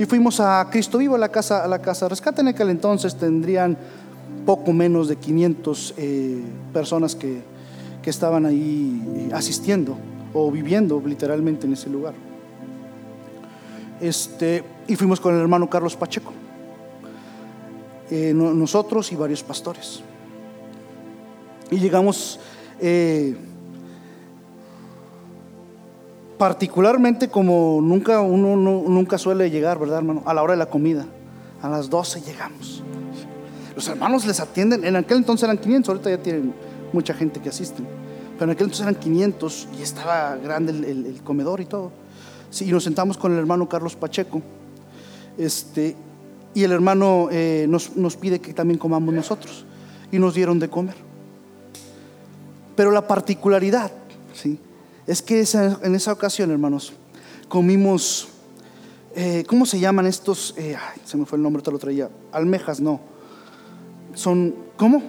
Y 0.00 0.06
fuimos 0.06 0.40
a 0.40 0.66
Cristo 0.70 0.96
Vivo, 0.96 1.14
a 1.14 1.18
la 1.18 1.28
casa, 1.28 1.62
a 1.62 1.68
la 1.68 1.78
casa 1.78 2.06
de 2.06 2.08
rescate. 2.08 2.40
En 2.40 2.48
aquel 2.48 2.70
entonces 2.70 3.14
tendrían 3.16 3.76
poco 4.46 4.72
menos 4.72 5.08
de 5.08 5.16
500 5.16 5.94
eh, 5.98 6.42
personas 6.72 7.14
que, 7.14 7.42
que 8.02 8.08
estaban 8.08 8.46
ahí 8.46 9.04
eh, 9.28 9.30
asistiendo 9.34 9.98
o 10.32 10.50
viviendo 10.50 11.02
literalmente 11.04 11.66
en 11.66 11.74
ese 11.74 11.90
lugar. 11.90 12.14
Este, 14.00 14.64
y 14.88 14.96
fuimos 14.96 15.20
con 15.20 15.34
el 15.34 15.40
hermano 15.42 15.68
Carlos 15.68 15.94
Pacheco, 15.96 16.32
eh, 18.10 18.32
no- 18.34 18.54
nosotros 18.54 19.12
y 19.12 19.16
varios 19.16 19.42
pastores. 19.42 20.00
Y 21.70 21.76
llegamos 21.78 22.40
particularmente 26.40 27.28
como 27.28 27.80
nunca 27.82 28.22
uno 28.22 28.56
no- 28.56 28.88
nunca 28.88 29.18
suele 29.18 29.50
llegar, 29.50 29.78
¿verdad, 29.78 29.98
hermano? 29.98 30.22
A 30.24 30.32
la 30.32 30.42
hora 30.42 30.54
de 30.54 30.58
la 30.58 30.70
comida. 30.70 31.04
A 31.60 31.68
las 31.68 31.90
12 31.90 32.22
llegamos. 32.22 32.82
Los 33.76 33.86
hermanos 33.88 34.24
les 34.24 34.40
atienden, 34.40 34.82
en 34.86 34.96
aquel 34.96 35.18
entonces 35.18 35.44
eran 35.44 35.58
500, 35.58 35.90
ahorita 35.90 36.08
ya 36.08 36.16
tienen 36.22 36.54
mucha 36.94 37.12
gente 37.12 37.40
que 37.40 37.50
asisten. 37.50 37.86
Pero 38.38 38.44
en 38.44 38.50
aquel 38.52 38.68
entonces 38.68 38.86
eran 38.86 38.94
500 38.94 39.68
y 39.78 39.82
estaba 39.82 40.36
grande 40.36 40.72
el, 40.72 41.20
comedor 41.22 41.60
y 41.60 41.66
todo. 41.66 41.92
Y 42.58 42.72
nos 42.72 42.84
sentamos 42.84 43.18
con 43.18 43.32
el 43.32 43.38
hermano 43.38 43.68
Carlos 43.68 43.94
Pacheco. 43.94 44.40
Este, 45.36 45.94
y 46.54 46.64
el 46.64 46.72
hermano 46.72 47.28
eh, 47.30 47.66
nos, 47.68 47.98
nos 47.98 48.16
pide 48.16 48.40
que 48.40 48.54
también 48.54 48.78
comamos 48.78 49.12
nosotros. 49.12 49.66
Y 50.10 50.18
nos 50.18 50.32
dieron 50.32 50.58
de 50.58 50.70
comer. 50.70 50.96
Pero 52.76 52.92
la 52.92 53.06
particularidad, 53.06 53.92
¿sí? 54.32 54.58
Es 55.10 55.22
que 55.22 55.44
en 55.82 55.94
esa 55.96 56.12
ocasión, 56.12 56.52
hermanos, 56.52 56.92
comimos, 57.48 58.28
eh, 59.16 59.42
¿cómo 59.48 59.66
se 59.66 59.80
llaman 59.80 60.06
estos? 60.06 60.54
Eh, 60.56 60.76
ay, 60.76 61.00
se 61.04 61.16
me 61.16 61.26
fue 61.26 61.36
el 61.36 61.42
nombre, 61.42 61.64
te 61.64 61.72
lo 61.72 61.80
traía. 61.80 62.08
Almejas, 62.30 62.78
no. 62.78 63.00
Son, 64.14 64.54
¿cómo? 64.76 65.02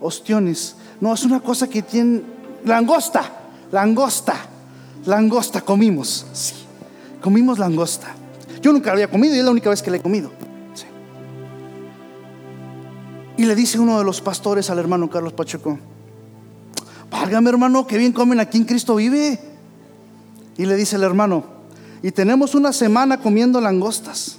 Ostiones. 0.00 0.74
No, 1.00 1.14
es 1.14 1.22
una 1.22 1.38
cosa 1.38 1.68
que 1.68 1.80
tienen, 1.80 2.24
langosta, 2.64 3.22
langosta, 3.70 4.34
langosta 5.06 5.60
comimos. 5.60 6.26
Sí, 6.32 6.54
comimos 7.22 7.60
langosta. 7.60 8.16
Yo 8.60 8.72
nunca 8.72 8.86
la 8.86 8.94
había 8.94 9.08
comido 9.08 9.32
y 9.32 9.38
es 9.38 9.44
la 9.44 9.52
única 9.52 9.70
vez 9.70 9.80
que 9.80 9.92
la 9.92 9.98
he 9.98 10.02
comido. 10.02 10.32
Sí. 10.74 10.86
Y 13.36 13.44
le 13.44 13.54
dice 13.54 13.78
uno 13.78 13.96
de 13.96 14.04
los 14.04 14.20
pastores 14.20 14.70
al 14.70 14.80
hermano 14.80 15.08
Carlos 15.08 15.34
Pacheco, 15.34 15.78
válgame 17.28 17.50
hermano, 17.50 17.86
que 17.86 17.98
bien 17.98 18.12
comen 18.12 18.40
aquí 18.40 18.56
en 18.56 18.64
Cristo 18.64 18.94
vive. 18.96 19.38
Y 20.56 20.64
le 20.64 20.76
dice 20.76 20.96
el 20.96 21.02
hermano, 21.02 21.44
y 22.02 22.10
tenemos 22.10 22.54
una 22.54 22.72
semana 22.72 23.20
comiendo 23.20 23.60
langostas. 23.60 24.38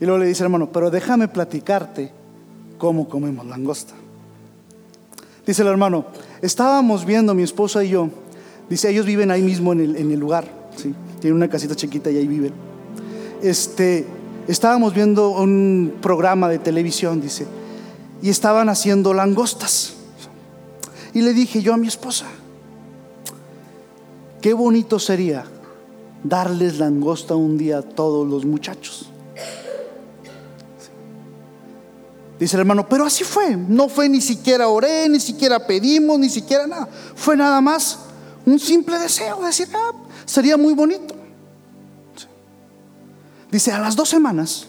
Y 0.00 0.04
luego 0.04 0.18
le 0.18 0.26
dice 0.26 0.44
hermano, 0.44 0.70
pero 0.70 0.90
déjame 0.90 1.26
platicarte 1.26 2.12
cómo 2.78 3.08
comemos 3.08 3.46
langosta. 3.46 3.94
Dice 5.44 5.62
el 5.62 5.68
hermano, 5.68 6.06
estábamos 6.40 7.04
viendo 7.04 7.34
mi 7.34 7.42
esposa 7.42 7.82
y 7.82 7.90
yo, 7.90 8.10
dice, 8.70 8.90
ellos 8.90 9.06
viven 9.06 9.32
ahí 9.32 9.42
mismo 9.42 9.72
en 9.72 9.80
el, 9.80 9.96
en 9.96 10.12
el 10.12 10.20
lugar, 10.20 10.44
¿sí? 10.76 10.94
tienen 11.20 11.36
una 11.36 11.48
casita 11.48 11.74
chiquita 11.74 12.12
y 12.12 12.16
ahí 12.16 12.28
viven. 12.28 12.52
Este, 13.42 14.06
estábamos 14.46 14.94
viendo 14.94 15.30
un 15.30 15.94
programa 16.00 16.48
de 16.48 16.60
televisión, 16.60 17.20
dice, 17.20 17.46
y 18.22 18.30
estaban 18.30 18.68
haciendo 18.68 19.12
langostas. 19.12 19.94
Y 21.12 21.20
le 21.20 21.34
dije 21.34 21.60
yo 21.60 21.74
a 21.74 21.76
mi 21.76 21.88
esposa, 21.88 22.26
qué 24.40 24.54
bonito 24.54 24.98
sería 24.98 25.44
darles 26.24 26.78
langosta 26.78 27.34
un 27.34 27.58
día 27.58 27.78
a 27.78 27.82
todos 27.82 28.26
los 28.26 28.44
muchachos. 28.44 29.08
Dice 32.38 32.56
el 32.56 32.60
hermano, 32.60 32.88
pero 32.88 33.04
así 33.04 33.24
fue. 33.24 33.56
No 33.56 33.88
fue 33.88 34.08
ni 34.08 34.20
siquiera 34.20 34.68
oré, 34.68 35.08
ni 35.08 35.20
siquiera 35.20 35.64
pedimos, 35.64 36.18
ni 36.18 36.28
siquiera 36.28 36.66
nada. 36.66 36.88
Fue 37.14 37.36
nada 37.36 37.60
más 37.60 38.00
un 38.46 38.58
simple 38.58 38.98
deseo 38.98 39.40
de 39.40 39.46
decir, 39.46 39.68
ah, 39.74 39.92
sería 40.24 40.56
muy 40.56 40.74
bonito. 40.74 41.14
Dice, 43.50 43.70
a 43.70 43.78
las 43.78 43.94
dos 43.94 44.08
semanas, 44.08 44.66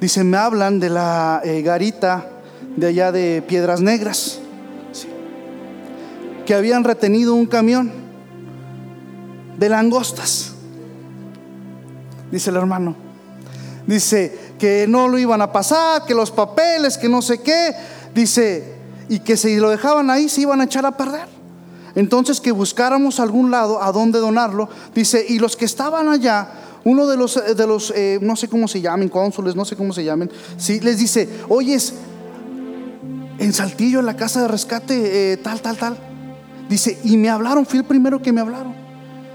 dice, 0.00 0.24
me 0.24 0.36
hablan 0.36 0.80
de 0.80 0.90
la 0.90 1.40
eh, 1.44 1.62
garita 1.62 2.30
de 2.76 2.86
allá 2.88 3.12
de 3.12 3.42
Piedras 3.46 3.80
Negras, 3.80 4.38
que 6.44 6.54
habían 6.54 6.84
retenido 6.84 7.34
un 7.34 7.46
camión 7.46 7.92
de 9.58 9.68
langostas. 9.68 10.52
Dice 12.30 12.50
el 12.50 12.56
hermano. 12.56 12.96
Dice 13.86 14.36
que 14.58 14.86
no 14.88 15.08
lo 15.08 15.18
iban 15.18 15.40
a 15.42 15.52
pasar, 15.52 16.04
que 16.04 16.14
los 16.14 16.30
papeles, 16.30 16.98
que 16.98 17.08
no 17.08 17.22
sé 17.22 17.40
qué. 17.40 17.74
Dice, 18.14 18.74
y 19.08 19.20
que 19.20 19.36
si 19.36 19.56
lo 19.56 19.70
dejaban 19.70 20.10
ahí 20.10 20.28
se 20.28 20.42
iban 20.42 20.60
a 20.60 20.64
echar 20.64 20.84
a 20.86 20.96
perder. 20.96 21.28
Entonces 21.94 22.40
que 22.40 22.52
buscáramos 22.52 23.20
algún 23.20 23.50
lado 23.50 23.82
a 23.82 23.92
donde 23.92 24.18
donarlo. 24.18 24.68
Dice, 24.94 25.24
y 25.28 25.38
los 25.38 25.56
que 25.56 25.64
estaban 25.64 26.08
allá, 26.08 26.48
uno 26.86 27.08
de 27.08 27.16
los, 27.16 27.34
de 27.34 27.66
los 27.66 27.92
eh, 27.96 28.20
no 28.22 28.36
sé 28.36 28.46
cómo 28.46 28.68
se 28.68 28.80
llamen, 28.80 29.08
cónsules, 29.08 29.56
no 29.56 29.64
sé 29.64 29.74
cómo 29.74 29.92
se 29.92 30.04
llamen, 30.04 30.30
sí, 30.56 30.78
les 30.78 30.98
dice, 30.98 31.28
oyes, 31.48 31.94
en 33.40 33.52
Saltillo, 33.52 33.98
en 33.98 34.06
la 34.06 34.16
casa 34.16 34.42
de 34.42 34.46
rescate, 34.46 35.32
eh, 35.32 35.36
tal, 35.36 35.60
tal, 35.60 35.76
tal. 35.76 35.98
Dice, 36.68 37.00
y 37.02 37.16
me 37.16 37.28
hablaron, 37.28 37.66
fui 37.66 37.80
el 37.80 37.84
primero 37.84 38.22
que 38.22 38.32
me 38.32 38.40
hablaron. 38.40 38.72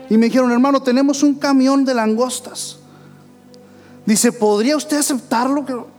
Y 0.10 0.18
me 0.18 0.28
dijeron, 0.28 0.50
hermano, 0.50 0.82
tenemos 0.82 1.24
un 1.24 1.36
camión 1.36 1.84
de 1.84 1.94
langostas. 1.94 2.78
Dice, 4.06 4.32
¿podría 4.32 4.78
usted 4.78 5.00
aceptarlo? 5.00 5.90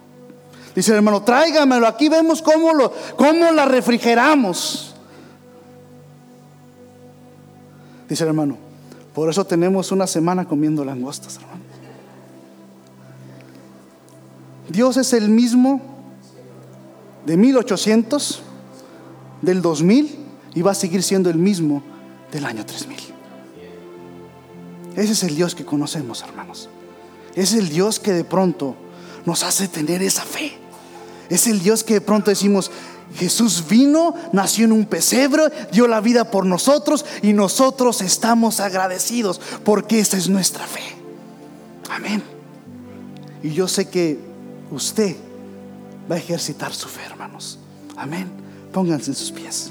Dice 0.74 0.94
hermano, 0.94 1.22
tráigamelo, 1.22 1.86
aquí 1.86 2.08
vemos 2.08 2.40
cómo, 2.40 2.72
lo, 2.72 2.94
cómo 3.18 3.52
la 3.52 3.66
refrigeramos. 3.66 4.94
Dice 8.08 8.24
el 8.24 8.28
hermano, 8.28 8.71
por 9.14 9.28
eso 9.28 9.44
tenemos 9.44 9.92
una 9.92 10.06
semana 10.06 10.46
comiendo 10.46 10.84
langostas, 10.84 11.36
hermano. 11.36 11.60
Dios 14.68 14.96
es 14.96 15.12
el 15.12 15.28
mismo 15.28 15.80
de 17.26 17.36
1800, 17.36 18.42
del 19.42 19.60
2000 19.60 20.18
y 20.54 20.62
va 20.62 20.70
a 20.70 20.74
seguir 20.74 21.02
siendo 21.02 21.28
el 21.28 21.36
mismo 21.36 21.82
del 22.30 22.46
año 22.46 22.64
3000. 22.64 22.96
Ese 24.96 25.12
es 25.12 25.22
el 25.24 25.36
Dios 25.36 25.54
que 25.54 25.64
conocemos, 25.64 26.22
hermanos. 26.22 26.68
Es 27.34 27.52
el 27.54 27.68
Dios 27.68 27.98
que 27.98 28.12
de 28.12 28.24
pronto 28.24 28.76
nos 29.24 29.42
hace 29.42 29.68
tener 29.68 30.02
esa 30.02 30.22
fe. 30.22 30.52
Es 31.28 31.46
el 31.46 31.62
Dios 31.62 31.84
que 31.84 31.94
de 31.94 32.00
pronto 32.00 32.30
decimos, 32.30 32.70
Jesús 33.14 33.64
vino, 33.68 34.14
nació 34.32 34.64
en 34.64 34.72
un 34.72 34.86
pesebre, 34.86 35.44
dio 35.70 35.86
la 35.86 36.00
vida 36.00 36.30
por 36.30 36.46
nosotros 36.46 37.04
y 37.22 37.32
nosotros 37.32 38.00
estamos 38.00 38.60
agradecidos 38.60 39.40
porque 39.64 40.00
esa 40.00 40.16
es 40.16 40.28
nuestra 40.28 40.66
fe. 40.66 40.82
Amén. 41.90 42.22
Y 43.42 43.50
yo 43.50 43.68
sé 43.68 43.88
que 43.88 44.18
usted 44.70 45.16
va 46.10 46.14
a 46.14 46.18
ejercitar 46.18 46.72
su 46.72 46.88
fe, 46.88 47.02
hermanos. 47.04 47.58
Amén. 47.96 48.30
Pónganse 48.72 49.10
en 49.10 49.16
sus 49.16 49.30
pies. 49.30 49.70